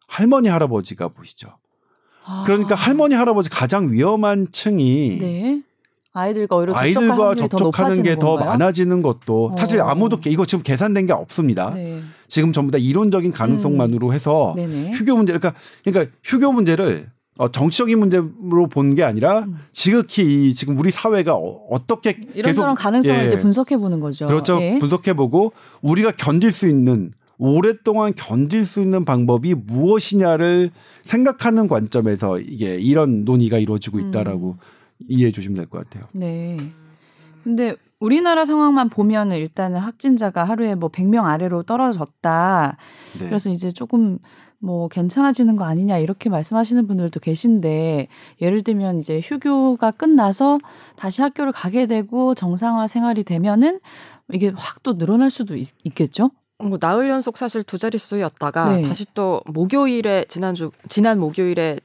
[0.08, 1.56] 할머니 할아버지가 보시죠.
[2.26, 2.44] 아.
[2.46, 5.62] 그러니까 할머니 할아버지 가장 위험한 층이 네.
[6.12, 9.56] 아이들과 오히려 아이들과 접촉하는 게 더 많아지는 것도 어.
[9.56, 11.74] 사실 아무도 이거 지금 계산된 게 없습니다.
[11.74, 12.00] 네.
[12.28, 14.12] 지금 전부 다 이론적인 가능성만으로 음.
[14.12, 14.92] 해서 네네.
[14.92, 19.58] 휴교 문제 그러니까 그러니까 휴교 문제를 어, 정치적인 문제로 본게 아니라 음.
[19.72, 23.26] 지극히 지금 우리 사회가 어, 떻게 이런저런 가능성을 예.
[23.26, 24.28] 이제 분석해 보는 거죠.
[24.28, 24.60] 그렇죠.
[24.62, 24.78] 예.
[24.78, 25.52] 분석해 보고
[25.82, 30.70] 우리가 견딜 수 있는 오랫동안 견딜 수 있는 방법이 무엇이냐를
[31.04, 34.58] 생각하는 관점에서 이게 이런 논의가 이루어지고 있다라고 음.
[35.08, 36.08] 이해해 주시면 될 것 같아요.
[36.12, 36.56] 네.
[37.42, 42.76] 근데 우리나라 상황만 보면은 일단은 확진자가 하루에 뭐 100명 아래로 떨어졌다.
[43.18, 43.26] 네.
[43.26, 44.18] 그래서 이제 조금
[44.58, 48.08] 뭐 괜찮아지는 거 아니냐 이렇게 말씀하시는 분들도 계신데
[48.40, 50.58] 예를 들면 이제 휴교가 끝나서
[50.96, 53.80] 다시 학교를 가게 되고 정상화 생활이 되면은
[54.32, 56.30] 이게 확 또 늘어날 수도 있, 겠죠
[56.68, 58.82] 뭐 나흘 연속 사실 두 자릿수였다가 네.
[58.82, 61.80] 다시 또 목요일에 지난주 지난 목요일에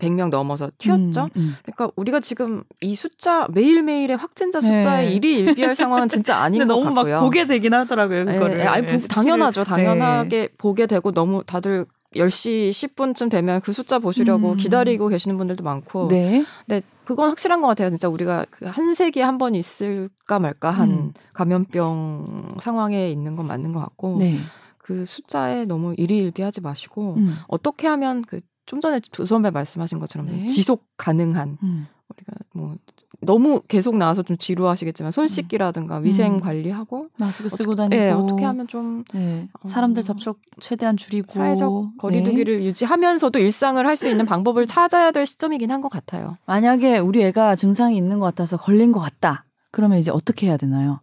[0.00, 1.24] 100명 넘어서 튀었죠.
[1.24, 1.56] 음, 음.
[1.62, 5.12] 그러니까 우리가 지금 이 숫자 매일매일의 확진자 숫자에 네.
[5.12, 7.16] 일이 일비할 상황은 진짜 아닌 것 너무 같고요.
[7.16, 8.24] 막 보게 되긴 하더라고요.
[8.24, 8.58] 네, 그거를.
[8.58, 9.64] 네, 아니, 보, 당연하죠.
[9.64, 10.48] 당연하게 네.
[10.56, 14.56] 보게 되고 너무 다들 10시 10분쯤 되면 그 숫자 보시려고 음.
[14.56, 16.08] 기다리고 계시는 분들도 많고.
[16.08, 16.44] 네.
[16.66, 17.88] 근데 그건 확실한 것 같아요.
[17.90, 21.12] 진짜 우리가 그 한 세기에 한 번 있을까 말까 한 음.
[21.32, 24.16] 감염병 상황에 있는 건 맞는 것 같고.
[24.18, 24.38] 네.
[24.78, 27.34] 그 숫자에 너무 일희일비하지 마시고 음.
[27.48, 30.44] 어떻게 하면 그 좀 전에 조 선배 말씀하신 것처럼 네.
[30.44, 31.86] 지속 가능한 음.
[32.10, 32.76] 우리가 뭐
[33.20, 36.04] 너무 계속 나와서 좀 지루하시겠지만 손 씻기라든가 음.
[36.04, 39.48] 위생 관리하고 마스크 쓰고 다니고 네, 어떻게 하면 좀 네.
[39.60, 42.64] 어, 사람들 접촉 최대한 줄이고 사회적 거리두기를 네.
[42.66, 46.36] 유지하면서도 일상을 할 수 있는 방법을 찾아야 될 시점이긴 한 것 같아요.
[46.46, 49.44] 만약에 우리 애가 증상이 있는 것 같아서 걸린 것 같다.
[49.72, 51.00] 그러면 이제 어떻게 해야 되나요?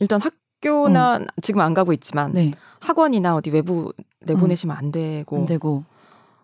[0.00, 1.26] 일단 학교나 음.
[1.42, 2.52] 지금 안 가고 있지만 네.
[2.80, 5.84] 학원이나 어디 외부 내보내시면 안 되고 안 되고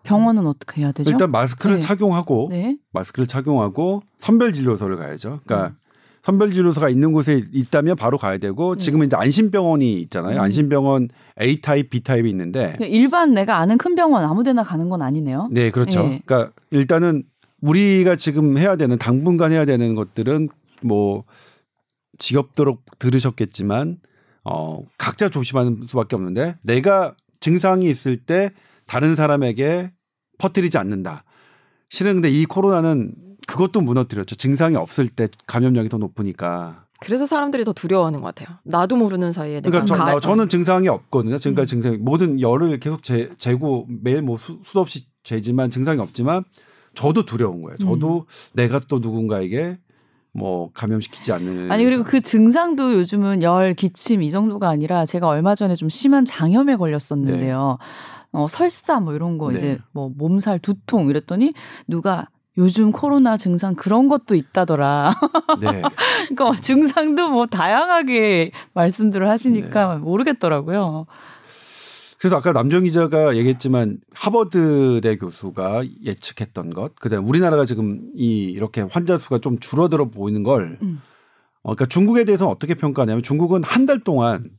[0.03, 1.09] 병원은 어떻게 해야 되죠?
[1.09, 1.81] 일단 마스크를 네.
[1.81, 2.77] 착용하고 네.
[2.91, 5.39] 마스크를 착용하고 선별 진료소를 가야죠.
[5.43, 5.75] 그러니까 음.
[6.21, 8.81] 선별 진료소가 있는 곳에 있다면 바로 가야 되고 네.
[8.81, 10.37] 지금은 이제 안심병원이 있잖아요.
[10.37, 10.41] 음.
[10.41, 11.09] 안심병원
[11.41, 15.49] A 타입, B 타입이 있는데 일반 내가 아는 큰 병원 아무데나 가는 건 아니네요.
[15.51, 16.03] 네, 그렇죠.
[16.03, 16.21] 네.
[16.25, 17.23] 그러니까 일단은
[17.61, 20.49] 우리가 지금 해야 되는 당분간 해야 되는 것들은
[20.81, 21.23] 뭐
[22.17, 23.97] 지겹도록 들으셨겠지만
[24.43, 28.51] 어 각자 조심하는 수밖에 없는데 내가 증상이 있을 때
[28.89, 29.91] 다른 사람에게
[30.39, 31.23] 퍼뜨리지 않는다.
[31.89, 33.13] 실은 근데 이 코로나는
[33.47, 34.35] 그것도 무너뜨렸죠.
[34.35, 36.85] 증상이 없을 때 감염력이 더 높으니까.
[36.99, 38.57] 그래서 사람들이 더 두려워하는 것 같아요.
[38.63, 40.19] 나도 모르는 사이에 그러니까 저, 가...
[40.19, 41.37] 저 는 증상이 없거든요.
[41.37, 41.81] 지금까지 음.
[41.81, 46.43] 증상이 모든 열을 계속 재, 재고 매일 뭐 수, 수 없이 재지만 증상이 없지만
[46.95, 47.77] 저도 두려운 거예요.
[47.77, 48.51] 저도 음.
[48.53, 49.77] 내가 또 누군가에게
[50.31, 55.55] 뭐 감염시키지 않는 아니 그리고 그 증상도 요즘은 열, 기침 이 정도가 아니라 제가 얼마
[55.55, 57.77] 전에 좀 심한 장염에 걸렸었는데요.
[57.79, 57.85] 네.
[58.31, 59.57] 어, 설사 뭐 이런 거 네.
[59.57, 61.53] 이제 뭐 몸살 두통 이랬더니
[61.87, 62.27] 누가
[62.57, 65.15] 요즘 코로나 증상 그런 것도 있다더라.
[65.61, 65.81] 네.
[66.29, 69.99] 그러니까 증상도 뭐 다양하게 말씀들을 하시니까 네.
[69.99, 71.05] 모르겠더라고요.
[72.19, 79.17] 그래서 아까 남정 기자가 얘기했지만 하버드대 교수가 예측했던 것, 그다음 우리나라가 지금 이 이렇게 환자
[79.17, 81.01] 수가 좀 줄어들어 보이는 걸, 음.
[81.61, 84.49] 어, 그러니까 중국에 대해서는 어떻게 평가하냐면 중국은 한 달 동안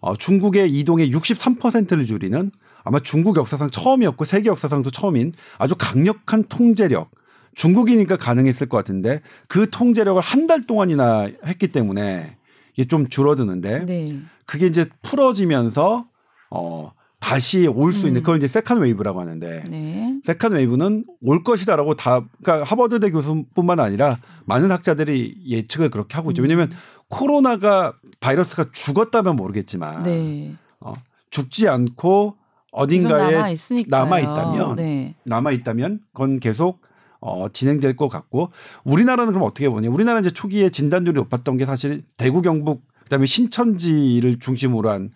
[0.00, 2.52] 어, 중국의 이동의 63%를 줄이는
[2.84, 7.10] 아마 중국 역사상 처음이었고 세계 역사상도 처음인 아주 강력한 통제력.
[7.56, 12.36] 중국이니까 가능했을 것 같은데 그 통제력을 한 달 동안이나 했기 때문에
[12.74, 14.20] 이게 좀 줄어드는데 네.
[14.46, 16.06] 그게 이제 풀어지면서
[16.50, 18.22] 어 다시 올 수 있는 음.
[18.22, 20.20] 그걸 이제 second wave라고 하는데 네.
[20.24, 26.42] second wave는 올 것이다라고 다 그러니까 하버드대 교수뿐만 아니라 많은 학자들이 예측을 그렇게 하고 있죠.
[26.42, 26.44] 음.
[26.44, 26.70] 왜냐하면
[27.08, 30.54] 코로나가 바이러스가 죽었다면 모르겠지만 네.
[30.80, 30.92] 어,
[31.30, 32.36] 죽지 않고
[32.70, 33.54] 어딘가에
[33.88, 35.14] 남아 있다면 네.
[35.24, 36.82] 남아 있다면 그건 계속
[37.20, 38.52] 어, 진행될 것 같고
[38.84, 39.90] 우리나라는 그럼 어떻게 보냐?
[39.90, 45.10] 우리나라 이제 초기에 진단율이 높았던 게 사실 대구 경북 그다음에 신천지를 중심으로 한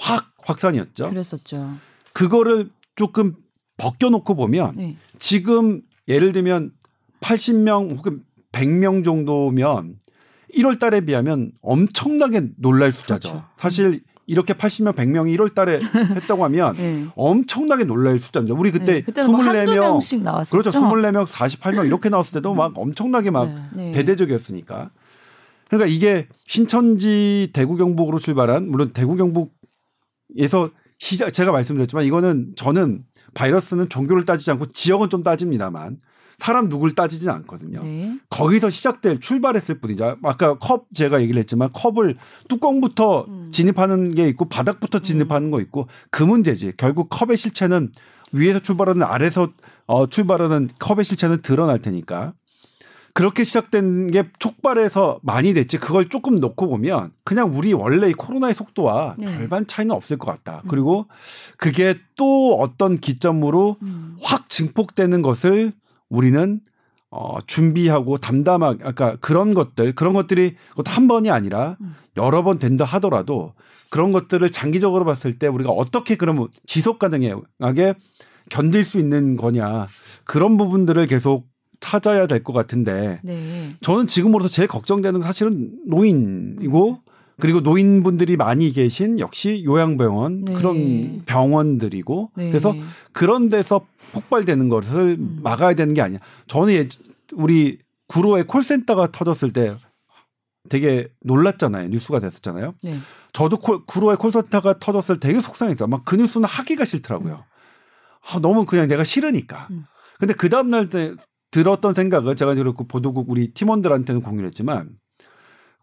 [0.00, 1.10] 확 확산이었죠.
[1.10, 1.74] 그랬었죠.
[2.12, 3.34] 그거를 조금
[3.76, 4.96] 벗겨놓고 보면 네.
[5.18, 6.72] 지금 예를 들면
[7.20, 8.22] 80명 혹은
[8.52, 9.96] 100명 정도면
[10.54, 13.28] 1월 달에 비하면 엄청나게 놀랄 숫자죠.
[13.28, 13.46] 그렇죠.
[13.56, 15.78] 사실 이렇게 80명, 100명이 1월 달에
[16.16, 17.06] 했다고 하면 네.
[17.14, 18.58] 엄청나게 놀랄 숫자입니다.
[18.58, 20.00] 우리 그때 네, 24명 뭐
[20.50, 20.80] 그렇죠.
[20.80, 23.84] 24명, 48명 이렇게 나왔을 때도 막 엄청나게 막 네.
[23.84, 23.92] 네.
[23.92, 24.90] 대대적이었으니까.
[25.68, 29.57] 그러니까 이게 신천지 대구 경북으로 출발한 물론 대구 경북
[30.36, 33.04] 에서 시작 제가 말씀드렸지만 이거는 저는
[33.34, 35.98] 바이러스는 종교를 따지지 않고 지역은 좀 따집니다만
[36.38, 37.80] 사람 누굴 따지진 않거든요.
[37.82, 38.18] 네.
[38.30, 40.18] 거기서 시작될 출발했을 뿐이죠.
[40.22, 42.16] 아까 컵 제가 얘기를 했지만 컵을
[42.48, 43.50] 뚜껑부터 음.
[43.52, 45.50] 진입하는 게 있고 바닥부터 진입하는 음.
[45.50, 46.72] 거 있고 그 문제지.
[46.76, 47.90] 결국 컵의 실체는
[48.32, 49.48] 위에서 출발하는 아래서
[49.86, 52.34] 어, 출발하는 컵의 실체는 드러날 테니까.
[53.18, 55.76] 그렇게 시작된 게 촉발해서 많이 됐지.
[55.76, 59.26] 그걸 조금 놓고 보면 그냥 우리 원래 이 코로나의 속도와 네.
[59.36, 60.62] 별반 차이는 없을 것 같다.
[60.62, 60.68] 음.
[60.68, 61.08] 그리고
[61.56, 64.16] 그게 또 어떤 기점으로 음.
[64.22, 65.72] 확 증폭되는 것을
[66.08, 66.60] 우리는
[67.10, 70.54] 어, 준비하고 담담하게, 아까 그런 것들, 그런 것들이
[70.84, 71.96] 한 번이 아니라 음.
[72.16, 73.52] 여러 번 된다 하더라도
[73.90, 77.94] 그런 것들을 장기적으로 봤을 때 우리가 어떻게 그러면 지속 가능하게
[78.48, 79.86] 견딜 수 있는 거냐.
[80.22, 81.48] 그런 부분들을 계속
[81.80, 83.74] 찾아야 될 것 같은데 네.
[83.82, 86.96] 저는 지금으로서 제일 걱정되는 건 사실은 노인이고 음.
[87.40, 90.54] 그리고 노인분들이 많이 계신 역시 요양병원 네.
[90.54, 92.48] 그런 병원들이고 네.
[92.50, 92.74] 그래서
[93.12, 95.40] 그런 데서 폭발되는 것을 음.
[95.42, 96.18] 막아야 되는 게 아니야.
[96.48, 96.88] 저는 예,
[97.34, 99.76] 우리 구로에 콜센터가 터졌을 때
[100.68, 101.88] 되게 놀랐잖아요.
[101.88, 102.74] 뉴스가 됐었잖아요.
[102.82, 102.98] 네.
[103.32, 105.86] 저도 콜, 구로에 콜센터가 터졌을 때 되게 속상했어요.
[105.88, 107.34] 막 그 뉴스는 하기가 싫더라고요.
[107.34, 107.38] 음.
[108.30, 109.68] 아, 너무 그냥 내가 싫으니까.
[109.70, 109.84] 음.
[110.18, 111.14] 근데 그 다음날 때
[111.50, 114.90] 들었던 생각은 제가 그렇고 보도국 우리 팀원들한테는 공유를 했지만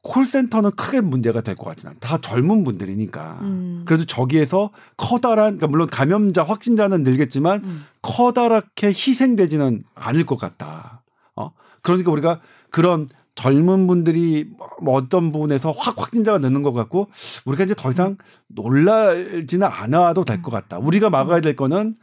[0.01, 2.07] 콜센터는 크게 문제가 될 것 같지는 않다.
[2.07, 3.39] 다 젊은 분들이니까.
[3.41, 3.82] 음.
[3.86, 7.86] 그래도 저기에서 커다란, 그러니까 물론 감염자, 확진자는 늘겠지만 음.
[8.03, 11.01] 커다랗게 희생되지는 않을 것 같다.
[11.36, 11.51] 어?
[11.82, 14.47] 그러니까 우리가 그런 젊은 분들이
[14.82, 17.09] 뭐 어떤 부분에서 확 확진자가 느는 것 같고
[17.47, 18.16] 우리가 이제 더 이상
[18.47, 20.78] 놀라지는 않아도 될 것 같다.
[20.78, 21.95] 우리가 막아야 될 거는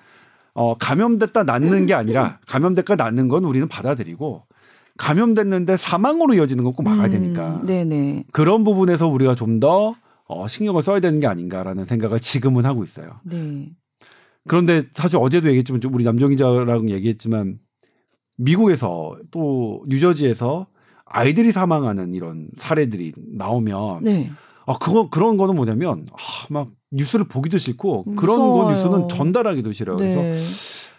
[0.54, 4.44] 어, 감염됐다 낫는 게 아니라 감염됐다 낫는 건 우리는 받아들이고
[4.98, 7.56] 감염됐는데 사망으로 이어지는 건 꼭 막아야 음, 되니까.
[7.56, 8.24] 음, 네네.
[8.32, 9.94] 그런 부분에서 우리가 좀더
[10.26, 13.20] 어, 신경을 써야 되는 게 아닌가라는 생각을 지금은 하고 있어요.
[13.24, 13.70] 네.
[14.48, 17.58] 그런데 사실 어제도 얘기했지만 우리 남정 기자랑 얘기했지만
[18.36, 20.66] 미국에서 또 뉴저지에서
[21.04, 24.30] 아이들이 사망하는 이런 사례들이 나오면 네.
[24.66, 29.96] 아 그거 그런 거는 뭐냐면 아, 막 뉴스를 보기도 싫고 그런 거 뉴스는 전달하기도 싫어요.
[29.96, 30.14] 네.
[30.14, 30.90] 그래서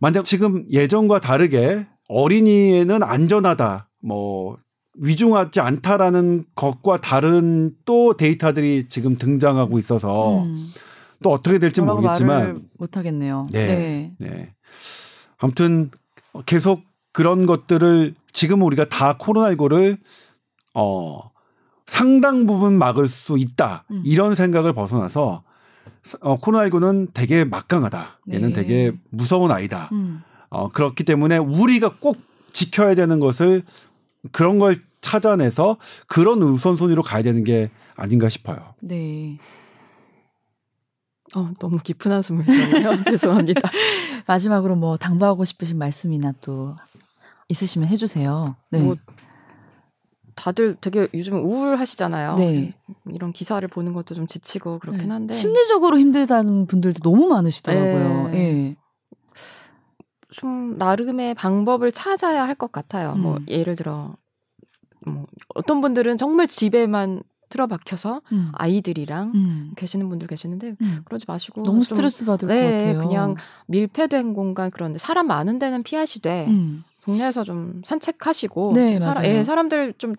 [0.00, 4.56] 만약 지금 예전과 다르게 어린이에는 안전하다, 뭐
[4.94, 10.68] 위중하지 않다라는 것과 다른 또 데이터들이 지금 등장하고 있어서 음.
[11.22, 13.46] 또 어떻게 될지 모르겠지만 못 하겠네요.
[13.52, 14.16] 네, 네.
[14.18, 14.54] 네.
[15.38, 15.90] 아무튼
[16.46, 19.98] 계속 그런 것들을 지금 우리가 다 코로나19를
[20.74, 21.30] 어
[21.88, 24.02] 상당 부분 막을 수 있다 음.
[24.04, 25.42] 이런 생각을 벗어나서
[26.20, 28.20] 어, 코로나19는 되게 막강하다.
[28.30, 28.54] 얘는 네.
[28.54, 29.88] 되게 무서운 아이다.
[29.92, 30.22] 음.
[30.50, 32.18] 어, 그렇기 때문에 우리가 꼭
[32.52, 33.64] 지켜야 되는 것을
[34.32, 38.74] 그런 걸 찾아내서 그런 우선순위로 가야 되는 게 아닌가 싶어요.
[38.80, 39.38] 네.
[41.34, 43.02] 어, 너무 깊은 한숨을 내네요.
[43.04, 43.62] 죄송합니다.
[44.26, 46.74] 마지막으로 뭐 당부하고 싶으신 말씀이나 또
[47.48, 48.56] 있으시면 해주세요.
[48.70, 48.78] 네.
[48.80, 48.96] 뭐
[50.38, 52.36] 다들 되게 요즘 우울하시잖아요.
[52.36, 52.72] 네.
[53.12, 55.12] 이런 기사를 보는 것도 좀 지치고 그렇긴 네.
[55.12, 58.28] 한데 심리적으로 힘들다는 분들도 너무 많으시더라고요.
[58.28, 58.52] 네.
[58.52, 58.76] 네.
[60.30, 63.14] 좀 나름의 방법을 찾아야 할 것 같아요.
[63.14, 63.22] 뭐 음.
[63.22, 64.14] 뭐 예를 들어
[65.04, 65.24] 뭐
[65.54, 68.50] 어떤 분들은 정말 집에만 틀어박혀서 음.
[68.52, 69.72] 아이들이랑 음.
[69.76, 71.00] 계시는 분들 계시는데 음.
[71.04, 72.98] 그러지 마시고 너무 스트레스 받을 네, 것 같아요.
[72.98, 73.34] 그냥
[73.66, 76.46] 밀폐된 공간 그런데 사람 많은 데는 피하시되
[77.08, 77.12] 음.
[77.12, 80.14] 동네에서 좀 산책하시고 네, 사람, 예, 사람들 좀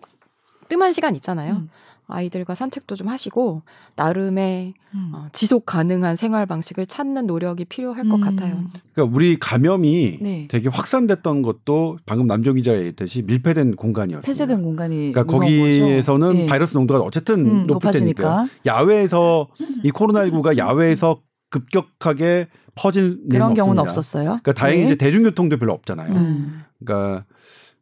[0.68, 1.54] 뜸한 시간 있잖아요.
[1.54, 1.68] 음.
[2.12, 3.62] 아이들과 산책도 좀 하시고
[3.94, 5.12] 나름의 음.
[5.14, 8.20] 어, 지속 가능한 생활 방식을 찾는 노력이 필요할 것 음.
[8.20, 8.64] 같아요.
[8.92, 10.48] 그러니까 우리 감염이 네.
[10.50, 14.22] 되게 확산됐던 것도 방금 남정 기자가 얘기했듯이 밀폐된 공간이었어요.
[14.22, 16.46] 폐쇄된 공간이 그러니까 거기에서는 네.
[16.46, 19.46] 바이러스 농도가 어쨌든 음, 높을 테니까 야외에서
[19.84, 21.20] 이 코로나19가 야외에서
[21.50, 24.24] 급격하게 퍼진 그런 경우는 없었어요.
[24.42, 24.84] 그러니까 다행히 네.
[24.86, 26.12] 이제 대중교통도 별로 없잖아요.
[26.14, 26.62] 음.
[26.84, 27.24] 그러니까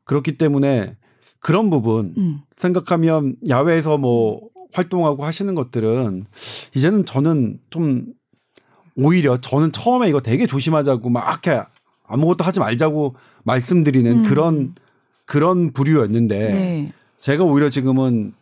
[0.04, 0.96] 그렇기 때문에
[1.40, 2.40] 그런 부분 음.
[2.56, 6.24] 생각하면 야외에서 뭐 활동하고 하시는 것들은
[6.74, 8.06] 이제는 저는 좀
[8.96, 11.62] 오히려 저는 처음에 이거 되게 조심하자고 막 이렇게
[12.06, 14.22] 아무것도 하지 말자고 말씀드리는 음.
[14.24, 14.74] 그런
[15.24, 16.92] 그런 부류였는데 네.
[17.20, 18.32] 제가 오히려 지금은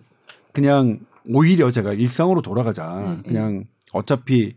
[0.52, 3.00] 그냥 오히려 제가 일상으로 돌아가자.
[3.00, 3.22] 네, 네.
[3.24, 4.54] 그냥 어차피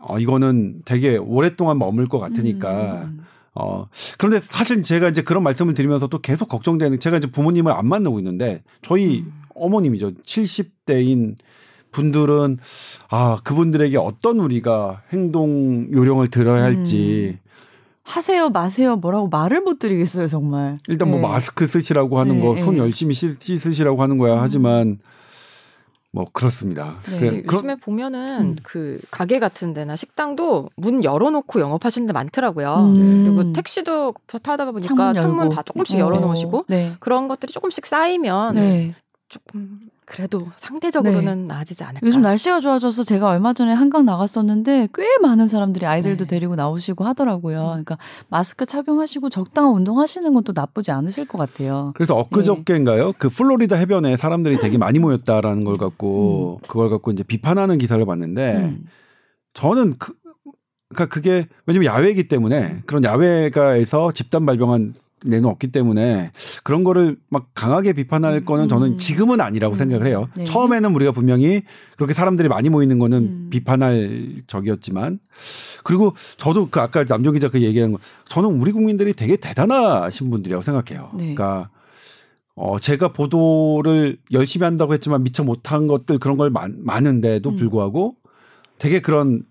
[0.00, 3.24] 어 이거는 되게 오랫동안 머물 것 같으니까 음.
[3.54, 3.86] 어,
[4.18, 8.18] 그런데 사실 제가 이제 그런 말씀을 드리면서 또 계속 걱정되는 제가 이제 부모님을 안 만나고
[8.18, 9.32] 있는데 저희 음.
[9.54, 10.12] 어머님이죠.
[10.24, 11.36] 70대인
[11.90, 12.58] 분들은
[13.10, 17.50] 아, 그분들에게 어떤 우리가 행동 요령을 들어야 할지 음.
[18.04, 20.78] 하세요 마세요 뭐라고 말을 못 드리겠어요 정말.
[20.88, 21.28] 일단 뭐 네.
[21.28, 22.80] 마스크 쓰시라고 하는 네, 거손 네.
[22.80, 24.38] 열심히 씻 으시라고 하는 거야 음.
[24.40, 24.98] 하지만
[26.12, 26.96] 뭐 그렇습니다.
[27.08, 28.56] 네, 그, 요즘에 보면은 음.
[28.62, 32.92] 그 가게 같은 데나 식당도 문 열어놓고 영업하시는 데 많더라고요.
[32.94, 33.24] 음.
[33.24, 36.00] 그리고 택시도 타다 보니까 창문, 창문 다 조금씩 어.
[36.00, 36.92] 열어놓으시고 네.
[37.00, 38.94] 그런 것들이 조금씩 쌓이면 네.
[39.28, 41.48] 조금 그래도 상대적으로는 네.
[41.48, 42.06] 나아지지 않을까.
[42.06, 46.28] 요즘 날씨가 좋아져서 제가 얼마 전에 한강 나갔었는데 꽤 많은 사람들이 아이들도 네.
[46.28, 47.60] 데리고 나오시고 하더라고요.
[47.60, 47.70] 음.
[47.70, 47.98] 그러니까
[48.28, 51.92] 마스크 착용하시고 적당한 운동하시는 것도 나쁘지 않으실 것 같아요.
[51.94, 53.06] 그래서 엊그저께인가요?
[53.06, 53.12] 네.
[53.16, 56.66] 그 플로리다 해변에 사람들이 되게 많이 모였다라는 걸 갖고 음.
[56.66, 58.84] 그걸 갖고 이제 비판하는 기사를 봤는데 음.
[59.54, 60.14] 저는 그
[60.92, 64.94] 그러니까 그게 왜냐면 야외이기 때문에 그런 야외가에서 집단 발병한
[65.24, 68.44] 내는 없기 때문에 그런 거를 막 강하게 비판할 음.
[68.44, 68.98] 거는 저는 음.
[68.98, 69.78] 지금은 아니라고 음.
[69.78, 70.28] 생각을 해요.
[70.36, 70.44] 네.
[70.44, 71.62] 처음에는 우리가 분명히
[71.96, 73.48] 그렇게 사람들이 많이 모이는 거는 음.
[73.50, 75.18] 비판할 적이었지만
[75.84, 77.98] 그리고 저도 그 아까 남정 기자 그 얘기한 거
[78.28, 81.10] 저는 우리 국민들이 되게 대단하신 분들이라고 생각해요.
[81.14, 81.34] 네.
[81.34, 81.70] 그러니까
[82.54, 87.56] 어 제가 보도를 열심히 한다고 했지만 미처 못한 것들 그런 걸 많, 많은데도 음.
[87.56, 88.16] 불구하고
[88.78, 89.42] 되게 그런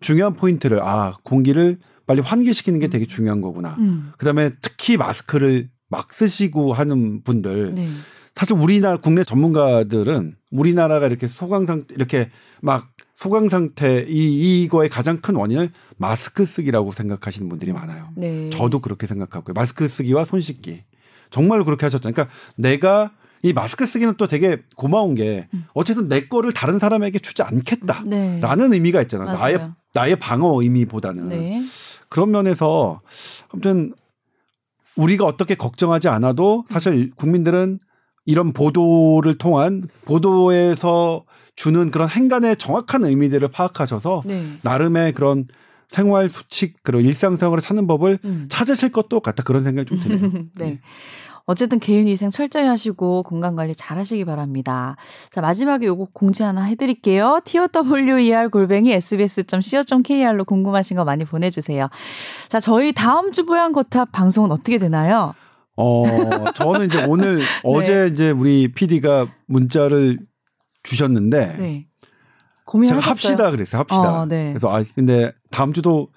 [0.00, 1.78] 중요한 포인트를 아 공기를
[2.10, 3.76] 빨리 환기시키는 게 되게 중요한 거구나.
[3.78, 4.10] 음.
[4.18, 7.88] 그다음에 특히 마스크를 막 쓰시고 하는 분들 네.
[8.34, 12.28] 사실 우리나라 국내 전문가들은 우리나라가 이렇게 소강 상 이렇게
[12.62, 18.08] 막 소강 상태 이 이거의 가장 큰 원인을 마스크 쓰기라고 생각하시는 분들이 많아요.
[18.16, 18.50] 네.
[18.50, 19.54] 저도 그렇게 생각하고요.
[19.54, 20.82] 마스크 쓰기와 손 씻기
[21.30, 22.10] 정말 그렇게 하셨죠.
[22.10, 23.12] 그러니까 내가
[23.44, 25.64] 이 마스크 쓰기는 또 되게 고마운 게 음.
[25.74, 28.10] 어쨌든 내 거를 다른 사람에게 주지 않겠다라는
[28.70, 28.74] 네.
[28.76, 29.32] 의미가 있잖아.
[29.32, 31.28] 요 나의 나의 방어 의미보다는.
[31.28, 31.62] 네.
[32.10, 33.00] 그런 면에서
[33.48, 33.94] 아무튼
[34.96, 37.78] 우리가 어떻게 걱정하지 않아도 사실 국민들은
[38.26, 41.24] 이런 보도를 통한 보도에서
[41.56, 44.58] 주는 그런 행간의 정확한 의미들을 파악하셔서 네.
[44.62, 45.44] 나름의 그런
[45.88, 48.46] 생활 수칙 그리고 일상생활을 찾는 법을 음.
[48.48, 50.44] 찾으실 것도 같다 그런 생각이 좀 드네요.
[50.56, 50.80] 네.
[51.50, 51.52] 네.
[51.52, 54.96] 어쨌든 개인위생 철저히 하시고 건강관리 잘 하시기 바랍니다.
[55.30, 57.40] 자, 마지막에 요거 공지 하나 해드릴게요.
[57.44, 61.88] TOWER 골뱅이 sbs.co.kr로 궁금하신 거 많이 보내주세요.
[62.48, 65.34] 자, 저희 다음 주 보양 거탑 방송은 어떻게 되나요?
[65.76, 67.44] 어, 저는 이제 오늘 네.
[67.64, 70.18] 어제 이제 우리 PD가 문자를
[70.82, 71.86] 주셨는데 네.
[72.86, 73.80] 제가 합시다 그랬어요.
[73.80, 74.20] 합시다.
[74.20, 74.52] 어, 네.
[74.52, 76.08] 그래서 아 근데 다음 주도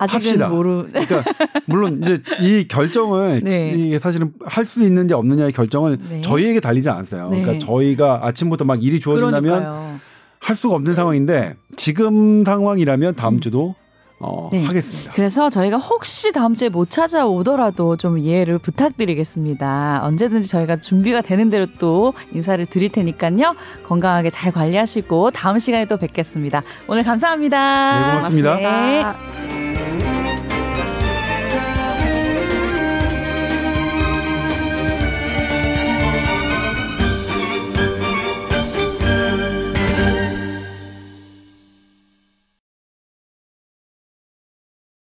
[0.00, 0.48] 아직은 합시다.
[0.48, 0.88] 모르.
[0.90, 1.22] 그러니까
[1.66, 3.70] 물론 이제 이 결정을 네.
[3.76, 6.20] 이게 사실은 할 수 있는지 없느냐의 결정을 네.
[6.20, 7.28] 저희에게 달리지 않았어요.
[7.30, 7.42] 네.
[7.42, 10.00] 그러니까 저희가 아침부터 막 일이 주어진다면
[10.38, 13.40] 할 수가 없는 상황인데 지금 상황이라면 다음 음.
[13.40, 13.74] 주도
[14.22, 14.62] 어, 네.
[14.66, 15.12] 하겠습니다.
[15.14, 20.00] 그래서 저희가 혹시 다음 주에 못 찾아오더라도 좀 이해를 부탁드리겠습니다.
[20.04, 23.54] 언제든지 저희가 준비가 되는 대로 또 인사를 드릴 테니까요.
[23.86, 26.62] 건강하게 잘 관리하시고 다음 시간에 또 뵙겠습니다.
[26.86, 27.94] 오늘 감사합니다.
[27.94, 28.56] 네, 고맙습니다.
[28.58, 29.69] 고맙습니다.